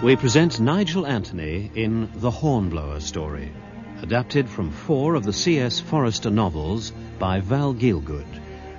We 0.00 0.14
present 0.14 0.60
Nigel 0.60 1.04
Anthony 1.08 1.72
in 1.74 2.08
The 2.14 2.30
Hornblower 2.30 3.00
Story, 3.00 3.50
adapted 4.00 4.48
from 4.48 4.70
four 4.70 5.16
of 5.16 5.24
the 5.24 5.32
C.S. 5.32 5.80
Forester 5.80 6.30
novels 6.30 6.92
by 7.18 7.40
Val 7.40 7.74
Gielgud, 7.74 8.24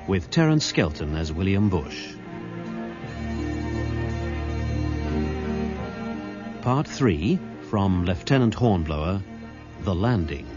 with 0.07 0.31
Terence 0.31 0.63
Skelton 0.63 1.17
as 1.17 1.33
William 1.33 1.67
Bush. 1.67 2.13
Part 6.61 6.87
3 6.87 7.37
from 7.69 8.05
Lieutenant 8.05 8.53
Hornblower 8.53 9.21
The 9.81 9.93
Landing. 9.93 10.47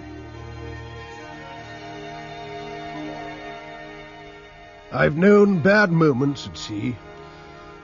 I've 4.93 5.17
known 5.17 5.59
bad 5.59 5.91
moments 5.91 6.47
at 6.47 6.57
sea. 6.57 6.95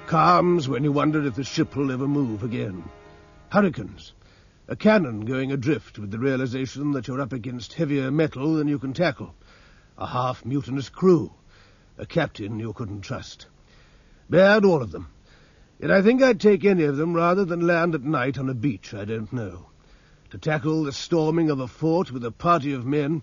Calms 0.08 0.70
when 0.70 0.84
you 0.84 0.90
wonder 0.90 1.22
if 1.26 1.34
the 1.34 1.44
ship 1.44 1.76
will 1.76 1.92
ever 1.92 2.08
move 2.08 2.42
again. 2.42 2.82
Hurricanes. 3.50 4.14
A 4.66 4.74
cannon 4.74 5.26
going 5.26 5.52
adrift 5.52 5.98
with 5.98 6.10
the 6.10 6.18
realization 6.18 6.92
that 6.92 7.06
you're 7.06 7.20
up 7.20 7.34
against 7.34 7.74
heavier 7.74 8.10
metal 8.10 8.54
than 8.54 8.68
you 8.68 8.78
can 8.78 8.94
tackle. 8.94 9.34
A 9.98 10.06
half 10.06 10.46
mutinous 10.46 10.88
crew. 10.88 11.34
A 11.98 12.06
captain 12.06 12.58
you 12.58 12.72
couldn't 12.72 13.02
trust. 13.02 13.48
Bad, 14.30 14.64
all 14.64 14.80
of 14.80 14.92
them. 14.92 15.08
Yet 15.78 15.90
I 15.90 16.00
think 16.00 16.22
I'd 16.22 16.40
take 16.40 16.64
any 16.64 16.84
of 16.84 16.96
them 16.96 17.12
rather 17.12 17.44
than 17.44 17.66
land 17.66 17.94
at 17.94 18.02
night 18.02 18.38
on 18.38 18.48
a 18.48 18.54
beach 18.54 18.94
I 18.94 19.04
don't 19.04 19.30
know. 19.30 19.66
To 20.30 20.38
tackle 20.38 20.84
the 20.84 20.92
storming 20.92 21.50
of 21.50 21.60
a 21.60 21.68
fort 21.68 22.10
with 22.12 22.24
a 22.24 22.30
party 22.30 22.72
of 22.72 22.86
men, 22.86 23.20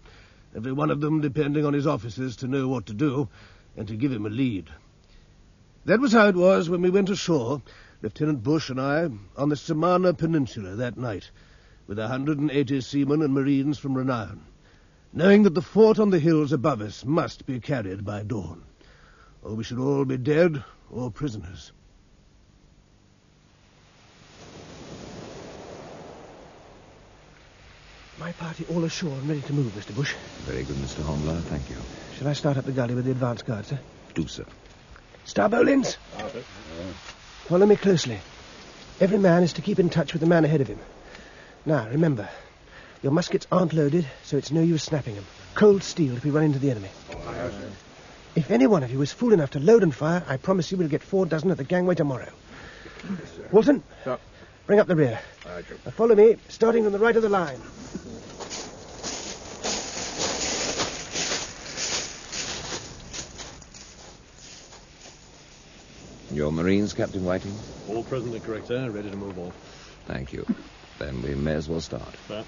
every 0.56 0.72
one 0.72 0.92
of 0.92 1.02
them 1.02 1.20
depending 1.20 1.66
on 1.66 1.74
his 1.74 1.88
officers 1.88 2.36
to 2.36 2.48
know 2.48 2.68
what 2.68 2.86
to 2.86 2.94
do, 2.94 3.28
and 3.76 3.88
to 3.88 3.96
give 3.96 4.12
him 4.12 4.28
a 4.28 4.30
lead. 4.30 4.70
That 5.86 6.00
was 6.00 6.14
how 6.14 6.28
it 6.28 6.36
was 6.36 6.68
when 6.68 6.82
we 6.82 6.90
went 6.90 7.12
ashore, 7.12 7.62
Lieutenant 8.02 8.42
Bush 8.42 8.72
and 8.72 8.82
I, 8.82 9.08
on 9.38 9.50
the 9.50 9.56
Samana 9.56 10.16
Peninsula 10.16 10.76
that 10.76 10.98
night, 10.98 11.30
with 11.86 12.00
a 12.00 12.08
hundred 12.08 12.40
and 12.40 12.50
eighty 12.50 12.82
seamen 12.82 13.22
and 13.22 13.36
marines 13.36 13.78
from 13.78 13.96
renown, 13.96 14.42
knowing 15.14 15.44
that 15.44 15.54
the 15.54 15.62
fort 15.62 16.00
on 16.00 16.10
the 16.10 16.18
hills 16.18 16.52
above 16.52 16.82
us 16.82 17.06
must 17.06 17.46
be 17.46 17.60
carried 17.60 18.04
by 18.04 18.24
dawn, 18.24 18.64
or 19.44 19.54
we 19.54 19.64
should 19.64 19.78
all 19.78 20.06
be 20.06 20.18
dead 20.18 20.64
or 20.90 21.12
prisoners. 21.12 21.72
My 28.18 28.32
party 28.32 28.66
all 28.66 28.84
ashore 28.86 29.20
and 29.20 29.30
ready 29.30 29.42
to 29.42 29.54
move, 29.54 29.74
Mr. 29.74 29.94
Bush. 29.94 30.16
Very 30.48 30.64
good, 30.64 30.78
Mr. 30.78 31.04
Hornblower. 31.04 31.42
Thank 31.42 31.70
you. 31.70 31.78
Shall 32.18 32.28
I 32.28 32.34
start 32.34 32.58
up 32.58 32.66
the 32.66 32.72
gully 32.72 32.96
with 32.96 33.06
the 33.06 33.12
advance 33.12 33.44
guard, 33.44 33.68
sir? 33.68 33.80
Do 34.16 34.26
so. 35.26 35.34
Starbowlines, 35.34 35.98
follow 37.48 37.66
me 37.66 37.76
closely. 37.76 38.20
Every 39.00 39.18
man 39.18 39.44
is 39.44 39.54
to 39.54 39.62
keep 39.62 39.80
in 39.80 39.90
touch 39.90 40.14
with 40.14 40.22
the 40.22 40.28
man 40.28 40.46
ahead 40.46 40.62
of 40.62 40.68
him. 40.68 40.80
Now, 41.66 41.88
remember, 41.90 42.30
your 43.02 43.12
muskets 43.12 43.48
aren't 43.52 43.74
loaded, 43.74 44.08
so 44.24 44.38
it's 44.38 44.52
no 44.52 44.62
use 44.62 44.84
snapping 44.84 45.16
them. 45.16 45.26
Cold 45.54 45.84
steel 45.84 46.16
if 46.16 46.24
we 46.24 46.32
run 46.32 46.46
into 46.46 46.60
the 46.60 46.72
enemy. 46.72 46.90
If 48.36 48.52
any 48.52 48.68
one 48.68 48.84
of 48.84 48.92
you 48.92 49.02
is 49.02 49.12
fool 49.12 49.34
enough 49.34 49.52
to 49.52 49.60
load 49.60 49.84
and 49.84 49.94
fire, 49.94 50.24
I 50.28 50.38
promise 50.38 50.72
you 50.72 50.78
we'll 50.78 50.88
get 50.88 51.04
four 51.04 51.26
dozen 51.26 51.52
at 51.52 51.58
the 51.58 51.64
gangway 51.64 51.96
tomorrow. 51.96 52.32
Walton, 53.52 53.84
bring 54.66 54.80
up 54.80 54.88
the 54.88 54.96
rear. 54.96 55.20
Now 55.46 55.92
follow 55.92 56.16
me, 56.16 56.38
starting 56.50 56.86
on 56.86 56.92
the 56.92 57.00
right 57.00 57.16
of 57.16 57.22
the 57.22 57.30
line. 57.30 57.60
Your 66.36 66.52
Marines, 66.52 66.92
Captain 66.92 67.24
Whiting? 67.24 67.58
All 67.88 68.04
present 68.04 68.34
and 68.34 68.44
correct, 68.44 68.68
sir. 68.68 68.90
Ready 68.90 69.10
to 69.10 69.16
move 69.16 69.40
off. 69.40 69.54
Thank 70.06 70.34
you. 70.34 70.46
Then 71.00 71.22
we 71.22 71.34
may 71.34 71.54
as 71.54 71.70
well 71.70 71.80
start. 71.80 72.14
Sir. 72.28 72.44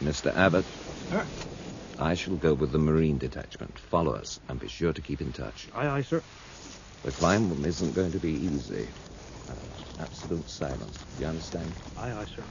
Mr. 0.00 0.36
Abbott, 0.36 0.64
Sir? 1.10 1.26
I 1.98 2.14
shall 2.14 2.36
go 2.36 2.54
with 2.54 2.70
the 2.70 2.78
Marine 2.78 3.18
detachment. 3.18 3.76
Follow 3.76 4.12
us 4.12 4.38
and 4.48 4.60
be 4.60 4.68
sure 4.68 4.92
to 4.92 5.02
keep 5.02 5.20
in 5.20 5.32
touch. 5.32 5.68
Aye, 5.74 5.88
aye, 5.88 6.02
sir. 6.02 6.22
The 7.02 7.10
climb 7.10 7.64
isn't 7.64 7.92
going 7.92 8.12
to 8.12 8.20
be 8.20 8.30
easy. 8.30 8.88
Uh, 9.48 9.54
absolute 9.98 10.48
silence. 10.48 10.96
You 11.18 11.26
understand? 11.26 11.74
Aye, 11.96 12.12
aye, 12.12 12.26
sir. 12.36 12.44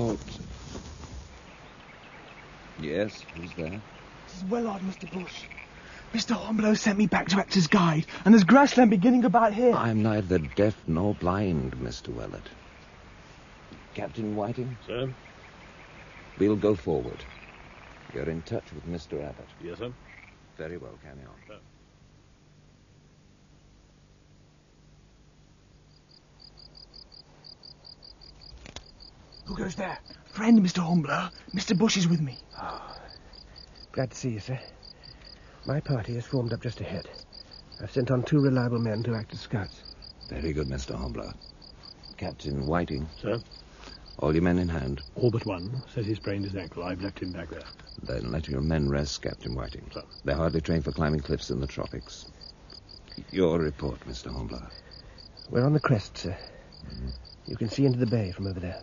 Halt. 0.00 0.20
Yes, 2.80 3.22
who's 3.34 3.52
there? 3.54 3.82
This 4.26 4.36
is 4.38 4.44
Wellard, 4.44 4.80
Mr. 4.80 5.12
Bush. 5.12 5.42
Mr. 6.14 6.30
Hornblower 6.34 6.74
sent 6.74 6.98
me 6.98 7.06
back 7.06 7.28
to 7.28 7.36
act 7.36 7.54
as 7.56 7.66
guide, 7.66 8.06
and 8.24 8.32
there's 8.32 8.44
grassland 8.44 8.90
beginning 8.90 9.26
about 9.26 9.52
here. 9.52 9.74
I'm 9.74 10.02
neither 10.02 10.38
deaf 10.38 10.74
nor 10.86 11.14
blind, 11.14 11.76
Mr. 11.76 12.08
Wellard. 12.14 12.46
Captain 13.94 14.34
Whiting, 14.34 14.76
Sir? 14.86 15.12
we'll 16.38 16.56
go 16.56 16.74
forward. 16.74 17.22
You're 18.14 18.30
in 18.30 18.40
touch 18.42 18.64
with 18.72 18.86
Mr. 18.86 19.22
Abbott. 19.22 19.48
Yes, 19.62 19.78
sir. 19.78 19.92
Very 20.56 20.78
well, 20.78 20.98
carry 21.02 21.26
on. 21.26 21.34
Sir. 21.46 21.58
Who 29.50 29.56
goes 29.56 29.74
there? 29.74 29.98
Friend, 30.26 30.60
Mr. 30.60 30.78
Hornblower. 30.78 31.28
Mr. 31.52 31.76
Bush 31.76 31.96
is 31.96 32.06
with 32.06 32.20
me. 32.20 32.38
Oh. 32.62 32.96
Glad 33.90 34.12
to 34.12 34.16
see 34.16 34.28
you, 34.28 34.38
sir. 34.38 34.60
My 35.66 35.80
party 35.80 36.14
has 36.14 36.24
formed 36.24 36.52
up 36.52 36.62
just 36.62 36.80
ahead. 36.80 37.08
I've 37.82 37.90
sent 37.90 38.12
on 38.12 38.22
two 38.22 38.38
reliable 38.38 38.78
men 38.78 39.02
to 39.02 39.16
act 39.16 39.32
as 39.32 39.40
scouts. 39.40 39.82
Very 40.28 40.52
good, 40.52 40.68
Mr. 40.68 40.94
Hornblower. 40.94 41.34
Captain 42.16 42.64
Whiting, 42.64 43.08
Sir? 43.20 43.40
all 44.20 44.32
your 44.32 44.44
men 44.44 44.60
in 44.60 44.68
hand. 44.68 45.00
All 45.16 45.32
but 45.32 45.44
one 45.46 45.82
says 45.92 46.06
he 46.06 46.14
sprained 46.14 46.44
his 46.44 46.54
ankle. 46.54 46.84
I've 46.84 47.02
left 47.02 47.18
him 47.18 47.32
back 47.32 47.50
there. 47.50 47.64
Then 48.04 48.30
let 48.30 48.46
your 48.46 48.60
men 48.60 48.88
rest, 48.88 49.20
Captain 49.20 49.56
Whiting. 49.56 49.90
Sir. 49.92 50.04
They're 50.24 50.36
hardly 50.36 50.60
trained 50.60 50.84
for 50.84 50.92
climbing 50.92 51.22
cliffs 51.22 51.50
in 51.50 51.58
the 51.58 51.66
tropics. 51.66 52.30
Your 53.32 53.58
report, 53.58 53.98
Mr. 54.08 54.28
Hornblower. 54.30 54.70
We're 55.50 55.64
on 55.66 55.72
the 55.72 55.80
crest, 55.80 56.18
sir. 56.18 56.36
Mm-hmm. 56.86 57.08
You 57.46 57.56
can 57.56 57.68
see 57.68 57.84
into 57.84 57.98
the 57.98 58.06
bay 58.06 58.30
from 58.30 58.46
over 58.46 58.60
there. 58.60 58.80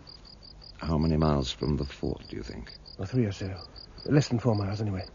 How 0.77 0.97
many 0.97 1.17
miles 1.17 1.51
from 1.51 1.77
the 1.77 1.85
fort, 1.85 2.23
do 2.29 2.35
you 2.35 2.43
think? 2.43 2.73
Or 2.97 3.05
three 3.05 3.25
or 3.25 3.31
so. 3.31 3.53
Less 4.05 4.27
than 4.27 4.39
four 4.39 4.55
miles, 4.55 4.81
anyway. 4.81 5.05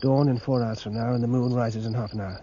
Dawn 0.00 0.28
in 0.28 0.38
four 0.38 0.62
hours 0.62 0.82
from 0.82 0.94
now, 0.94 1.12
and 1.12 1.22
the 1.22 1.28
moon 1.28 1.54
rises 1.54 1.86
in 1.86 1.94
half 1.94 2.12
an 2.12 2.20
hour. 2.20 2.40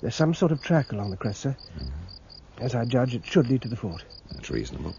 There's 0.00 0.14
some 0.14 0.34
sort 0.34 0.52
of 0.52 0.62
track 0.62 0.92
along 0.92 1.10
the 1.10 1.16
crest, 1.16 1.40
sir. 1.40 1.56
Mm-hmm. 1.78 2.64
As 2.64 2.74
I 2.74 2.84
judge, 2.84 3.14
it 3.14 3.24
should 3.26 3.48
lead 3.48 3.62
to 3.62 3.68
the 3.68 3.76
fort. 3.76 4.04
That's 4.32 4.50
reasonable. 4.50 4.94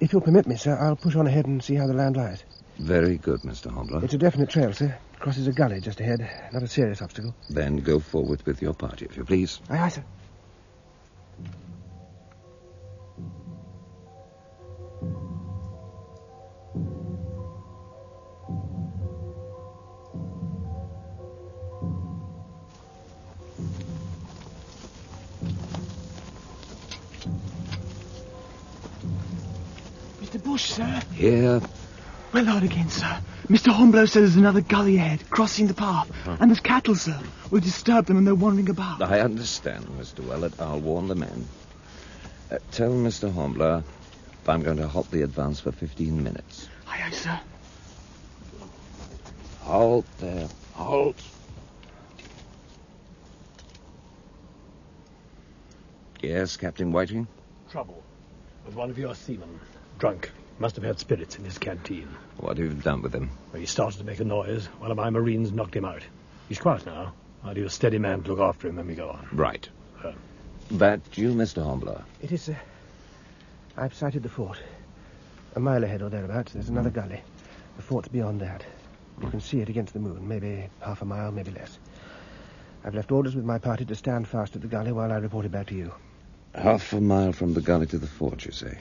If 0.00 0.12
you'll 0.12 0.22
permit 0.22 0.46
me, 0.46 0.56
sir, 0.56 0.78
I'll 0.78 0.96
push 0.96 1.16
on 1.16 1.26
ahead 1.26 1.46
and 1.46 1.62
see 1.62 1.74
how 1.74 1.86
the 1.86 1.94
land 1.94 2.16
lies. 2.16 2.44
Very 2.78 3.18
good, 3.18 3.40
Mr. 3.40 3.70
Hornblower. 3.70 4.04
It's 4.04 4.14
a 4.14 4.18
definite 4.18 4.50
trail, 4.50 4.72
sir. 4.72 4.96
Crosses 5.18 5.48
a 5.48 5.52
gully 5.52 5.80
just 5.80 6.00
ahead. 6.00 6.28
Not 6.52 6.62
a 6.62 6.68
serious 6.68 7.02
obstacle. 7.02 7.34
Then 7.50 7.78
go 7.78 7.98
forward 7.98 8.42
with 8.46 8.62
your 8.62 8.74
party, 8.74 9.06
if 9.06 9.16
you 9.16 9.24
please. 9.24 9.60
Aye, 9.68 9.78
aye, 9.78 9.88
sir. 9.88 10.04
Bush, 31.18 31.26
sir. 31.26 31.30
Here. 31.30 31.60
Wellard 32.32 32.62
again, 32.64 32.88
sir. 32.90 33.20
Mr. 33.48 33.72
Hornblower 33.72 34.06
says 34.06 34.22
there's 34.22 34.36
another 34.36 34.60
gully 34.60 34.96
ahead, 34.96 35.28
crossing 35.30 35.66
the 35.66 35.74
path. 35.74 36.10
And 36.26 36.50
there's 36.50 36.60
cattle, 36.60 36.94
sir. 36.94 37.18
We'll 37.50 37.62
disturb 37.62 38.06
them 38.06 38.18
and 38.18 38.26
they're 38.26 38.34
wandering 38.34 38.68
about. 38.68 39.00
I 39.02 39.20
understand, 39.20 39.86
Mr. 39.98 40.22
Wellard. 40.22 40.60
I'll 40.60 40.80
warn 40.80 41.08
the 41.08 41.14
men. 41.14 41.46
Uh, 42.50 42.58
tell 42.70 42.90
Mr. 42.90 43.32
Hornblower 43.32 43.82
if 44.42 44.48
I'm 44.48 44.62
going 44.62 44.76
to 44.76 44.88
halt 44.88 45.10
the 45.10 45.22
advance 45.22 45.60
for 45.60 45.72
15 45.72 46.22
minutes. 46.22 46.68
Aye, 46.86 47.02
aye, 47.06 47.10
sir. 47.10 47.40
Halt 49.60 50.06
there. 50.18 50.48
Halt. 50.74 51.22
Yes, 56.20 56.56
Captain 56.56 56.92
Whiting? 56.92 57.26
Trouble 57.70 58.02
with 58.66 58.74
one 58.74 58.90
of 58.90 58.98
your 58.98 59.14
seamen. 59.14 59.60
Drunk. 59.98 60.30
Must 60.58 60.74
have 60.76 60.84
had 60.84 60.98
spirits 60.98 61.36
in 61.38 61.44
his 61.44 61.56
canteen. 61.58 62.08
What 62.38 62.56
have 62.58 62.66
you 62.66 62.72
done 62.74 63.02
with 63.02 63.14
him? 63.14 63.30
Well, 63.52 63.60
he 63.60 63.66
started 63.66 63.98
to 63.98 64.04
make 64.04 64.18
a 64.18 64.24
noise. 64.24 64.66
One 64.78 64.90
of 64.90 64.96
my 64.96 65.08
marines 65.10 65.52
knocked 65.52 65.76
him 65.76 65.84
out. 65.84 66.02
He's 66.48 66.58
quiet 66.58 66.84
now. 66.84 67.12
I'll 67.44 67.54
need 67.54 67.64
a 67.64 67.70
steady 67.70 67.98
man 67.98 68.22
to 68.24 68.30
look 68.32 68.40
after 68.40 68.68
him 68.68 68.76
when 68.76 68.88
we 68.88 68.94
go 68.96 69.10
on. 69.10 69.28
Right. 69.32 69.68
Uh, 70.02 70.12
That 70.72 71.00
you, 71.16 71.32
Mr. 71.32 71.62
Hornblower? 71.62 72.04
It 72.22 72.32
is, 72.32 72.42
sir. 72.42 72.56
I've 73.76 73.94
sighted 73.94 74.24
the 74.24 74.28
fort. 74.28 74.58
A 75.54 75.60
mile 75.60 75.84
ahead 75.84 76.02
or 76.02 76.08
thereabouts, 76.08 76.52
there's 76.52 76.68
another 76.68 76.90
gully. 76.90 77.20
The 77.76 77.82
fort's 77.82 78.08
beyond 78.08 78.40
that. 78.40 78.64
You 79.22 79.30
can 79.30 79.40
see 79.40 79.60
it 79.60 79.68
against 79.68 79.92
the 79.92 80.00
moon, 80.00 80.26
maybe 80.26 80.68
half 80.80 81.02
a 81.02 81.04
mile, 81.04 81.30
maybe 81.30 81.52
less. 81.52 81.78
I've 82.84 82.94
left 82.94 83.12
orders 83.12 83.34
with 83.36 83.44
my 83.44 83.58
party 83.58 83.84
to 83.84 83.94
stand 83.94 84.26
fast 84.26 84.56
at 84.56 84.62
the 84.62 84.68
gully 84.68 84.90
while 84.92 85.12
I 85.12 85.16
report 85.16 85.46
it 85.46 85.52
back 85.52 85.68
to 85.68 85.74
you. 85.74 85.92
Half 86.54 86.92
a 86.92 87.00
mile 87.00 87.32
from 87.32 87.54
the 87.54 87.60
gully 87.60 87.86
to 87.86 87.98
the 87.98 88.06
fort, 88.06 88.44
you 88.44 88.50
say? 88.52 88.76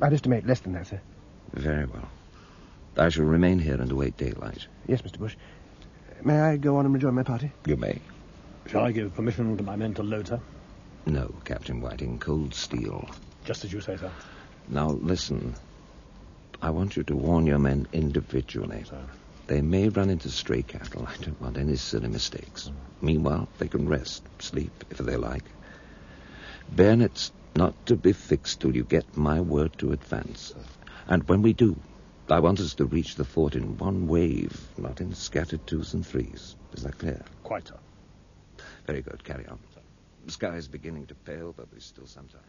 I'd 0.00 0.12
estimate 0.12 0.46
less 0.46 0.60
than 0.60 0.72
that, 0.74 0.86
sir. 0.86 1.00
Very 1.52 1.86
well. 1.86 2.08
I 2.96 3.08
shall 3.08 3.24
remain 3.24 3.58
here 3.58 3.80
and 3.80 3.90
await 3.90 4.16
daylight. 4.16 4.66
Yes, 4.86 5.02
Mr. 5.02 5.18
Bush. 5.18 5.36
May 6.22 6.40
I 6.40 6.56
go 6.56 6.76
on 6.76 6.86
and 6.86 6.94
rejoin 6.94 7.14
my 7.14 7.22
party? 7.22 7.52
You 7.66 7.76
may. 7.76 8.00
shall 8.66 8.84
I 8.84 8.92
give 8.92 9.14
permission 9.14 9.56
to 9.56 9.62
my 9.62 9.76
men 9.76 9.94
to 9.94 10.02
load 10.02 10.28
her? 10.28 10.40
No, 11.04 11.32
Captain 11.44 11.80
Whiting. 11.80 12.18
Cold 12.18 12.54
steel. 12.54 13.08
Just 13.44 13.64
as 13.64 13.72
you 13.72 13.80
say, 13.80 13.96
sir. 13.96 14.10
Now, 14.68 14.88
listen. 14.88 15.54
I 16.62 16.70
want 16.70 16.96
you 16.96 17.02
to 17.04 17.16
warn 17.16 17.46
your 17.46 17.58
men 17.58 17.86
individually. 17.92 18.84
Sir. 18.88 19.04
They 19.46 19.60
may 19.60 19.88
run 19.88 20.10
into 20.10 20.30
stray 20.30 20.62
cattle. 20.62 21.06
I 21.06 21.16
don't 21.22 21.40
want 21.40 21.58
any 21.58 21.76
silly 21.76 22.08
mistakes. 22.08 22.70
Meanwhile, 23.00 23.46
they 23.58 23.68
can 23.68 23.88
rest, 23.88 24.24
sleep, 24.40 24.84
if 24.90 24.98
they 24.98 25.16
like. 25.16 25.44
Bayonets 26.74 27.30
not 27.54 27.74
to 27.86 27.94
be 27.94 28.12
fixed 28.12 28.60
till 28.60 28.74
you 28.74 28.82
get 28.82 29.16
my 29.16 29.40
word 29.40 29.78
to 29.78 29.92
advance. 29.92 30.52
And 31.08 31.28
when 31.28 31.42
we 31.42 31.52
do, 31.52 31.76
I 32.28 32.40
want 32.40 32.60
us 32.60 32.74
to 32.74 32.84
reach 32.84 33.14
the 33.14 33.24
fort 33.24 33.54
in 33.54 33.78
one 33.78 34.08
wave, 34.08 34.68
not 34.76 35.00
in 35.00 35.14
scattered 35.14 35.66
twos 35.66 35.94
and 35.94 36.04
threes. 36.04 36.56
Is 36.72 36.82
that 36.82 36.98
clear? 36.98 37.22
Quite, 37.44 37.68
sir. 37.68 37.78
Very 38.86 39.02
good. 39.02 39.22
Carry 39.22 39.46
on. 39.46 39.58
The 40.24 40.32
sky 40.32 40.56
is 40.56 40.66
beginning 40.66 41.06
to 41.06 41.14
pale, 41.14 41.54
but 41.56 41.70
there's 41.70 41.84
still 41.84 42.06
some 42.06 42.26
time. 42.26 42.40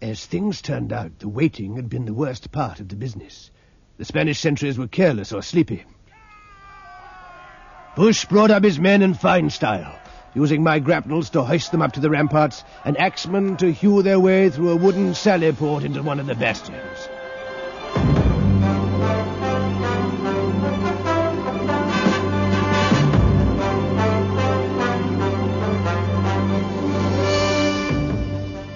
As 0.00 0.24
things 0.24 0.62
turned 0.62 0.90
out, 0.90 1.18
the 1.18 1.28
waiting 1.28 1.76
had 1.76 1.90
been 1.90 2.06
the 2.06 2.14
worst 2.14 2.50
part 2.50 2.80
of 2.80 2.88
the 2.88 2.96
business. 2.96 3.50
The 3.98 4.06
Spanish 4.06 4.40
sentries 4.40 4.78
were 4.78 4.88
careless 4.88 5.32
or 5.32 5.42
sleepy. 5.42 5.84
Bush 7.94 8.24
brought 8.24 8.50
up 8.50 8.64
his 8.64 8.80
men 8.80 9.02
in 9.02 9.12
fine 9.12 9.50
style, 9.50 9.98
using 10.34 10.62
my 10.62 10.78
grapnels 10.78 11.30
to 11.30 11.42
hoist 11.42 11.72
them 11.72 11.82
up 11.82 11.92
to 11.92 12.00
the 12.00 12.10
ramparts 12.10 12.64
and 12.84 12.98
axemen 12.98 13.56
to 13.56 13.72
hew 13.72 14.02
their 14.02 14.20
way 14.20 14.48
through 14.50 14.70
a 14.70 14.76
wooden 14.76 15.14
sally 15.14 15.52
port 15.52 15.84
into 15.84 16.02
one 16.02 16.20
of 16.20 16.26
the 16.26 16.34
bastions. 16.34 17.08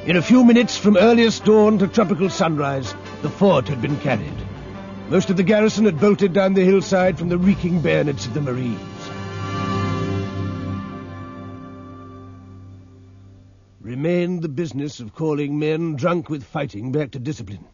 In 0.06 0.16
a 0.16 0.22
few 0.22 0.44
minutes, 0.44 0.76
from 0.76 0.98
earliest 0.98 1.46
dawn 1.46 1.78
to 1.78 1.88
tropical 1.88 2.28
sunrise, 2.28 2.94
the 3.22 3.30
fort 3.30 3.68
had 3.68 3.80
been 3.80 3.98
carried. 4.00 4.34
Most 5.08 5.30
of 5.30 5.38
the 5.38 5.42
garrison 5.42 5.86
had 5.86 5.98
bolted 5.98 6.34
down 6.34 6.52
the 6.52 6.64
hillside 6.64 7.18
from 7.18 7.30
the 7.30 7.38
reeking 7.38 7.80
bayonets 7.80 8.26
of 8.26 8.34
the 8.34 8.42
Marines. 8.42 8.94
Remained 14.04 14.42
the 14.42 14.50
business 14.50 15.00
of 15.00 15.14
calling 15.14 15.58
men 15.58 15.96
drunk 15.96 16.28
with 16.28 16.44
fighting 16.44 16.92
back 16.92 17.12
to 17.12 17.18
discipline, 17.18 17.64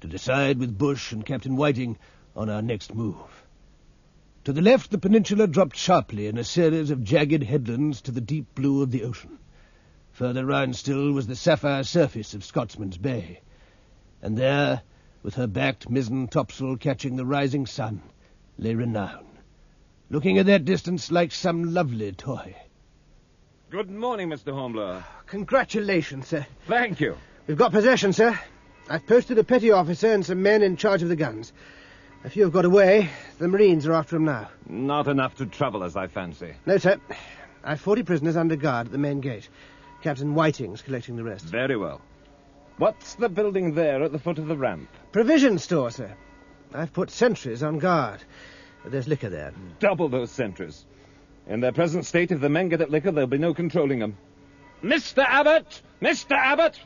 to 0.00 0.06
decide 0.06 0.56
with 0.58 0.78
Bush 0.78 1.10
and 1.10 1.26
Captain 1.26 1.56
Whiting 1.56 1.98
on 2.36 2.48
our 2.48 2.62
next 2.62 2.94
move. 2.94 3.44
To 4.44 4.52
the 4.52 4.62
left, 4.62 4.92
the 4.92 4.98
peninsula 4.98 5.48
dropped 5.48 5.74
sharply 5.74 6.28
in 6.28 6.38
a 6.38 6.44
series 6.44 6.90
of 6.90 7.02
jagged 7.02 7.42
headlands 7.42 8.00
to 8.02 8.12
the 8.12 8.20
deep 8.20 8.54
blue 8.54 8.82
of 8.84 8.92
the 8.92 9.02
ocean. 9.02 9.40
Further 10.12 10.46
round 10.46 10.76
still 10.76 11.10
was 11.10 11.26
the 11.26 11.34
sapphire 11.34 11.82
surface 11.82 12.34
of 12.34 12.44
Scotsman's 12.44 12.96
Bay. 12.96 13.40
And 14.22 14.38
there, 14.38 14.82
with 15.24 15.34
her 15.34 15.48
backed 15.48 15.90
mizzen 15.90 16.28
topsail 16.28 16.76
catching 16.76 17.16
the 17.16 17.26
rising 17.26 17.66
sun, 17.66 18.00
lay 18.58 18.76
Renown, 18.76 19.26
looking 20.08 20.38
at 20.38 20.46
that 20.46 20.64
distance 20.64 21.10
like 21.10 21.32
some 21.32 21.74
lovely 21.74 22.12
toy. 22.12 22.54
Good 23.74 23.90
morning, 23.90 24.28
Mr. 24.28 24.52
Hornblower. 24.52 25.04
Congratulations, 25.26 26.28
sir. 26.28 26.46
Thank 26.68 27.00
you. 27.00 27.16
We've 27.48 27.56
got 27.56 27.72
possession, 27.72 28.12
sir. 28.12 28.38
I've 28.88 29.04
posted 29.04 29.36
a 29.36 29.42
petty 29.42 29.72
officer 29.72 30.14
and 30.14 30.24
some 30.24 30.44
men 30.44 30.62
in 30.62 30.76
charge 30.76 31.02
of 31.02 31.08
the 31.08 31.16
guns. 31.16 31.52
A 32.22 32.30
few 32.30 32.44
have 32.44 32.52
got 32.52 32.64
away. 32.64 33.10
The 33.40 33.48
Marines 33.48 33.84
are 33.88 33.94
after 33.94 34.14
'em 34.14 34.26
now. 34.26 34.48
Not 34.68 35.08
enough 35.08 35.34
to 35.38 35.46
trouble 35.46 35.82
us, 35.82 35.96
I 35.96 36.06
fancy. 36.06 36.54
No, 36.66 36.76
sir. 36.76 37.00
I've 37.64 37.80
40 37.80 38.04
prisoners 38.04 38.36
under 38.36 38.54
guard 38.54 38.86
at 38.86 38.92
the 38.92 38.98
main 38.98 39.20
gate. 39.20 39.48
Captain 40.02 40.36
Whiting's 40.36 40.80
collecting 40.80 41.16
the 41.16 41.24
rest. 41.24 41.46
Very 41.46 41.76
well. 41.76 42.00
What's 42.78 43.16
the 43.16 43.28
building 43.28 43.74
there 43.74 44.04
at 44.04 44.12
the 44.12 44.20
foot 44.20 44.38
of 44.38 44.46
the 44.46 44.56
ramp? 44.56 44.88
Provision 45.10 45.58
store, 45.58 45.90
sir. 45.90 46.14
I've 46.72 46.92
put 46.92 47.10
sentries 47.10 47.64
on 47.64 47.80
guard. 47.80 48.22
There's 48.84 49.08
liquor 49.08 49.30
there. 49.30 49.52
Double 49.80 50.08
those 50.08 50.30
sentries. 50.30 50.86
In 51.46 51.60
their 51.60 51.72
present 51.72 52.06
state, 52.06 52.32
if 52.32 52.40
the 52.40 52.48
men 52.48 52.68
get 52.68 52.80
at 52.80 52.90
liquor, 52.90 53.10
there'll 53.10 53.28
be 53.28 53.38
no 53.38 53.52
controlling 53.52 53.98
them. 53.98 54.16
Mr. 54.82 55.24
Abbott! 55.24 55.82
Mr. 56.00 56.32
Abbott! 56.32 56.78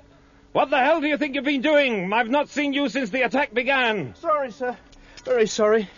What 0.52 0.70
the 0.70 0.78
hell 0.78 1.00
do 1.00 1.06
you 1.06 1.16
think 1.16 1.34
you've 1.34 1.44
been 1.44 1.62
doing? 1.62 2.12
I've 2.12 2.30
not 2.30 2.48
seen 2.48 2.72
you 2.72 2.88
since 2.88 3.10
the 3.10 3.22
attack 3.22 3.54
began. 3.54 4.14
Sorry, 4.16 4.50
sir. 4.50 4.76
Very 5.24 5.46
sorry. 5.46 5.88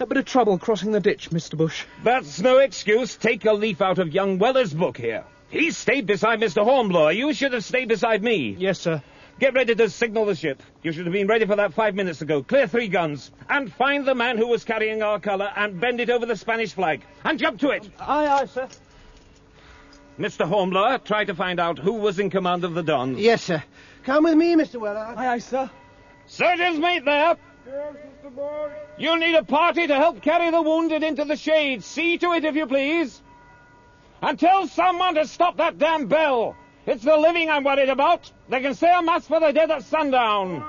A 0.00 0.06
bit 0.06 0.18
of 0.18 0.24
trouble 0.24 0.58
crossing 0.58 0.92
the 0.92 1.00
ditch, 1.00 1.30
Mr. 1.30 1.56
Bush. 1.56 1.84
That's 2.02 2.40
no 2.40 2.58
excuse. 2.58 3.16
Take 3.16 3.44
a 3.44 3.52
leaf 3.52 3.82
out 3.82 3.98
of 3.98 4.12
young 4.12 4.38
Wellard's 4.38 4.72
book 4.72 4.96
here. 4.96 5.24
He 5.50 5.70
stayed 5.70 6.06
beside 6.06 6.40
Mr. 6.40 6.62
Hornblower. 6.62 7.12
You 7.12 7.32
should 7.32 7.52
have 7.52 7.64
stayed 7.64 7.88
beside 7.88 8.22
me. 8.22 8.56
Yes, 8.58 8.80
sir. 8.80 9.02
Get 9.38 9.54
ready 9.54 9.74
to 9.76 9.88
signal 9.88 10.24
the 10.26 10.34
ship. 10.34 10.60
You 10.82 10.90
should 10.90 11.06
have 11.06 11.12
been 11.12 11.28
ready 11.28 11.46
for 11.46 11.54
that 11.54 11.72
five 11.72 11.94
minutes 11.94 12.22
ago. 12.22 12.42
Clear 12.42 12.66
three 12.66 12.88
guns. 12.88 13.30
And 13.48 13.72
find 13.72 14.04
the 14.04 14.14
man 14.14 14.36
who 14.36 14.48
was 14.48 14.64
carrying 14.64 15.00
our 15.00 15.20
colour 15.20 15.52
and 15.54 15.80
bend 15.80 16.00
it 16.00 16.10
over 16.10 16.26
the 16.26 16.36
Spanish 16.36 16.72
flag. 16.72 17.02
And 17.24 17.38
jump 17.38 17.60
to 17.60 17.70
it. 17.70 17.88
Aye, 18.00 18.26
aye, 18.26 18.46
sir. 18.46 18.68
Mr. 20.18 20.44
Hornblower, 20.44 20.98
try 20.98 21.24
to 21.24 21.34
find 21.36 21.60
out 21.60 21.78
who 21.78 21.92
was 21.92 22.18
in 22.18 22.30
command 22.30 22.64
of 22.64 22.74
the 22.74 22.82
Don. 22.82 23.16
Yes, 23.16 23.44
sir. 23.44 23.62
Come 24.02 24.24
with 24.24 24.34
me, 24.34 24.56
Mr. 24.56 24.80
Wellard. 24.80 25.16
Aye, 25.16 25.34
aye, 25.34 25.38
sir. 25.38 25.70
Surgeon's 26.26 26.80
mate 26.80 27.04
there. 27.04 27.36
Yes, 27.64 27.94
Mr. 28.24 28.34
Bush. 28.34 28.72
You'll 28.98 29.18
need 29.18 29.36
a 29.36 29.44
party 29.44 29.86
to 29.86 29.94
help 29.94 30.20
carry 30.20 30.50
the 30.50 30.60
wounded 30.60 31.04
into 31.04 31.24
the 31.24 31.36
shade. 31.36 31.84
See 31.84 32.18
to 32.18 32.32
it, 32.32 32.44
if 32.44 32.56
you 32.56 32.66
please. 32.66 33.22
And 34.20 34.36
tell 34.36 34.66
someone 34.66 35.14
to 35.14 35.28
stop 35.28 35.58
that 35.58 35.78
damn 35.78 36.06
bell. 36.08 36.56
It's 36.88 37.04
the 37.04 37.18
living 37.18 37.50
I'm 37.50 37.64
worried 37.64 37.90
about. 37.90 38.32
They 38.48 38.62
can 38.62 38.74
say 38.74 38.90
a 38.90 39.02
mass 39.02 39.26
for 39.26 39.40
the 39.40 39.52
dead 39.52 39.70
at 39.70 39.84
sundown. 39.84 40.64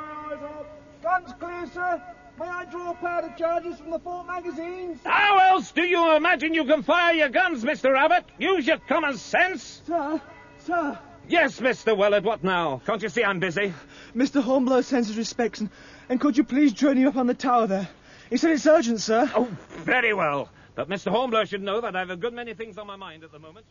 Guns 1.02 1.34
clear, 1.40 1.66
sir. 1.74 2.04
May 2.38 2.46
I 2.46 2.66
draw 2.66 2.94
powder 2.96 3.34
charges 3.38 3.80
from 3.80 3.92
the 3.92 4.00
fort 4.00 4.28
magazines? 4.28 5.00
How 5.06 5.38
else 5.38 5.72
do 5.72 5.82
you 5.82 6.18
imagine 6.18 6.54
you 6.54 6.66
can 6.66 6.84
fire 6.84 7.14
your 7.14 7.30
guns, 7.30 7.64
Mr. 7.64 7.98
Abbott? 7.98 8.26
Use 8.38 8.68
your 8.68 8.80
common 8.80 9.18
sense. 9.18 9.82
Sir, 9.88 10.22
sir. 10.58 11.00
Yes, 11.30 11.62
Mr. 11.62 11.96
Wellard, 11.96 12.24
what 12.24 12.44
now? 12.44 12.82
Can't 12.86 13.02
you 13.02 13.08
see 13.08 13.24
I'm 13.24 13.40
busy? 13.40 13.74
Mr. 14.14 14.42
Hornblower 14.42 14.82
sends 14.82 15.08
his 15.08 15.18
respects, 15.18 15.62
and, 15.62 15.70
and 16.10 16.20
could 16.20 16.38
you 16.38 16.44
please 16.44 16.74
join 16.74 16.98
him 16.98 17.08
up 17.08 17.16
on 17.16 17.28
the 17.28 17.34
tower 17.34 17.66
there? 17.66 17.88
He 18.30 18.36
said 18.36 18.52
it's 18.52 18.68
urgent, 18.68 19.00
sir. 19.00 19.32
Oh, 19.34 19.48
very 19.86 20.14
well. 20.14 20.50
But 20.76 20.90
Mr. 20.90 21.12
Hornblower 21.12 21.46
should 21.46 21.62
know 21.62 21.80
that 21.80 21.96
I've 21.96 22.10
a 22.10 22.18
good 22.18 22.34
many 22.34 22.56
things 22.56 22.78
on 22.78 22.88
my 22.88 22.98
mind 22.98 23.24
at 23.24 23.32
the 23.32 23.40
moment. 23.40 23.66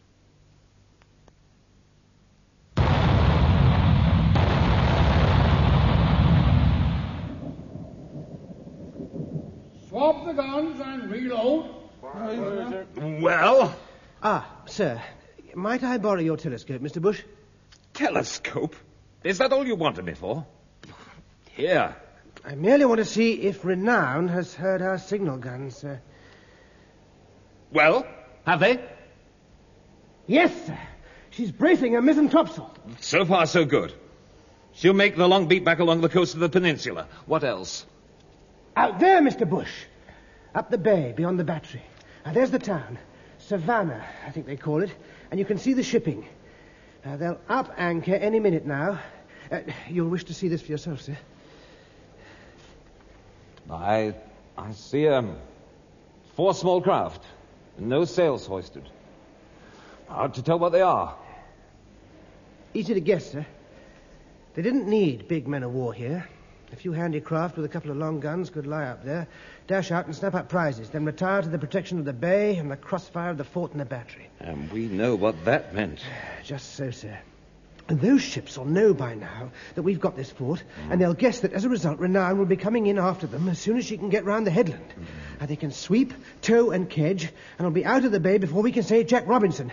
Swap 9.99 10.27
the 10.27 10.33
guns 10.33 10.81
and 10.81 11.11
reload. 11.11 11.75
Well? 13.21 13.77
Ah, 14.23 14.49
sir, 14.67 15.03
might 15.57 15.83
I 15.83 15.99
borrow 15.99 16.21
your 16.21 16.37
telescope, 16.37 16.81
Mr. 16.81 17.03
Bush? 17.03 17.21
Telescope? 17.95 18.77
Is 19.25 19.39
that 19.39 19.53
all 19.53 19.67
you 19.67 19.75
wanted 19.75 20.05
me 20.05 20.15
for? 20.15 20.47
Here. 21.51 21.97
I 22.45 22.55
merely 22.55 22.85
want 22.85 22.99
to 22.99 23.05
see 23.05 23.33
if 23.41 23.65
Renown 23.65 24.29
has 24.29 24.55
heard 24.55 24.83
our 24.83 24.99
signal 24.99 25.39
guns, 25.39 25.79
sir. 25.79 26.01
Well, 27.73 28.07
have 28.47 28.61
they? 28.61 28.81
Yes, 30.29 30.53
sir. 30.65 30.79
She's 31.31 31.51
bracing 31.51 31.95
her 31.95 32.03
mizzen 32.03 32.31
topsail. 32.31 32.73
So 33.01 33.25
far, 33.25 33.47
so 33.47 33.65
good. 33.65 33.93
She'll 34.75 34.93
make 34.93 35.17
the 35.17 35.27
long 35.27 35.49
beat 35.49 35.65
back 35.65 35.81
along 35.81 36.03
the 36.03 36.09
coast 36.09 36.35
of 36.35 36.41
the 36.41 36.49
peninsula. 36.49 37.09
What 37.27 37.43
else? 37.43 37.85
Out 38.79 39.01
there, 39.01 39.21
Mr. 39.21 39.49
Bush. 39.49 39.73
Up 40.55 40.71
the 40.71 40.79
bay, 40.79 41.13
beyond 41.17 41.37
the 41.37 41.43
battery. 41.43 41.83
Now, 42.25 42.33
there's 42.33 42.53
the 42.53 42.61
town. 42.61 42.97
Savannah, 43.39 44.07
I 44.25 44.31
think 44.31 44.47
they 44.47 44.57
call 44.57 44.85
it. 44.85 44.91
And 45.33 45.41
you 45.41 45.45
can 45.45 45.59
see 45.59 45.73
the 45.73 45.83
shipping. 45.83 46.25
Uh, 47.05 47.17
they'll 47.17 47.41
up 47.49 47.75
anchor 47.77 48.15
any 48.15 48.39
minute 48.39 48.65
now. 48.65 49.01
Uh, 49.51 49.63
you'll 49.89 50.09
wish 50.09 50.23
to 50.27 50.33
see 50.33 50.47
this 50.47 50.63
for 50.63 50.71
yourself, 50.71 51.03
sir. 51.03 51.19
I, 53.69 54.15
I 54.57 54.71
see 54.71 55.09
um, 55.09 55.37
four 56.37 56.55
small 56.55 56.81
craft, 56.81 57.25
no 57.79 58.05
sails 58.05 58.47
hoisted. 58.47 58.89
Hard 60.07 60.35
to 60.35 60.43
tell 60.45 60.61
what 60.61 60.71
they 60.71 60.83
are. 60.83 61.17
Easy 62.75 62.95
to 62.95 63.01
guess, 63.01 63.33
sir. 63.33 63.45
They 64.55 64.63
didn't 64.63 64.87
need 64.87 65.27
big 65.27 65.49
men 65.49 65.65
of 65.65 65.73
war 65.73 65.93
here. 65.93 66.29
A 66.71 66.77
few 66.77 66.93
handy 66.93 67.21
craft 67.21 67.57
with 67.57 67.65
a 67.65 67.69
couple 67.69 67.91
of 67.91 67.97
long 67.97 68.21
guns 68.21 68.51
could 68.51 68.67
lie 68.67 68.85
up 68.85 69.03
there, 69.03 69.27
dash 69.67 69.91
out 69.91 70.05
and 70.07 70.15
snap 70.15 70.35
up 70.35 70.49
prizes, 70.51 70.91
then 70.91 71.05
retire 71.05 71.41
to 71.41 71.49
the 71.49 71.59
protection 71.59 71.99
of 71.99 72.05
the 72.05 72.13
bay 72.13 72.57
and 72.57 72.71
the 72.71 72.77
crossfire 72.77 73.31
of 73.31 73.39
the 73.39 73.45
fort 73.45 73.73
and 73.73 73.81
the 73.81 73.87
battery. 73.87 74.29
And 74.41 74.71
we 74.71 74.87
know 74.87 75.15
what 75.15 75.47
that 75.47 75.75
meant. 75.75 76.01
Just 76.45 76.75
so, 76.75 76.91
sir. 76.91 77.19
And 77.89 77.99
those 78.03 78.21
ships 78.21 78.59
will 78.59 78.67
know 78.67 78.93
by 78.93 79.15
now 79.15 79.51
that 79.75 79.83
we've 79.83 79.99
got 79.99 80.15
this 80.15 80.31
fort, 80.31 80.63
and 80.91 80.93
mm. 80.93 80.99
they'll 80.99 81.15
guess 81.15 81.41
that 81.41 81.55
as 81.55 81.65
a 81.65 81.71
result, 81.71 81.99
Renown 81.99 82.37
will 82.39 82.45
be 82.45 82.57
coming 82.57 82.87
in 82.87 82.99
after 82.99 83.27
them 83.27 83.49
as 83.49 83.59
soon 83.59 83.79
as 83.79 83.87
she 83.87 83.97
can 83.97 84.11
get 84.11 84.27
round 84.27 84.47
the 84.47 84.51
headland. 84.51 84.91
Mm. 84.91 85.05
And 85.41 85.49
they 85.49 85.57
can 85.57 85.71
sweep, 85.71 86.13
tow, 86.43 86.71
and 86.71 86.91
kedge, 86.91 87.31
and 87.59 87.67
will 87.67 87.73
be 87.73 87.87
out 87.87 88.05
of 88.05 88.13
the 88.13 88.21
bay 88.21 88.37
before 88.37 88.63
we 88.63 88.73
can 88.73 88.83
say 88.83 89.05
Jack 89.05 89.27
Robinson. 89.27 89.73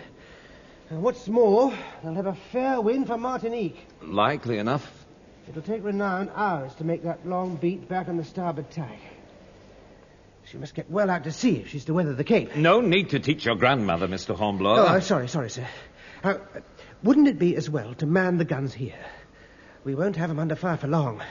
And 0.90 1.04
what's 1.04 1.28
more, 1.28 1.74
they'll 2.04 2.14
have 2.14 2.28
a 2.28 2.38
fair 2.54 2.80
wind 2.80 3.08
for 3.08 3.18
Martinique. 3.18 3.86
Likely 4.02 4.60
enough. 4.60 5.05
It'll 5.48 5.62
take 5.62 5.84
Renown 5.84 6.30
hours 6.36 6.74
to 6.76 6.84
make 6.84 7.04
that 7.04 7.28
long 7.28 7.56
beat 7.56 7.88
back 7.88 8.08
on 8.08 8.18
the 8.18 8.24
starboard 8.24 8.72
tack. 8.72 8.98
She 10.52 10.58
must 10.58 10.76
get 10.76 10.90
well 10.90 11.10
out 11.10 11.24
to 11.24 11.32
sea 11.32 11.58
if 11.58 11.70
she's 11.70 11.86
to 11.86 11.94
weather 11.94 12.14
the 12.14 12.24
Cape. 12.24 12.56
No 12.56 12.82
need 12.82 13.10
to 13.12 13.20
teach 13.20 13.46
your 13.46 13.56
grandmother, 13.56 14.08
Mr. 14.08 14.36
Hornblower. 14.36 14.80
Oh, 14.80 14.86
I'm 14.88 15.02
sorry, 15.02 15.28
sorry, 15.28 15.50
sir. 15.50 15.68
Uh, 16.24 16.36
wouldn't 17.04 17.28
it 17.28 17.40
be 17.40 17.56
as 17.56 17.70
well 17.70 17.94
to 17.96 18.06
man 18.06 18.38
the 18.38 18.46
guns 18.46 18.74
here? 18.74 18.94
We 19.84 19.96
won't 19.96 20.16
have 20.16 20.30
'em 20.30 20.40
under 20.40 20.56
fire 20.56 20.78
for 20.78 20.88
long. 20.88 21.22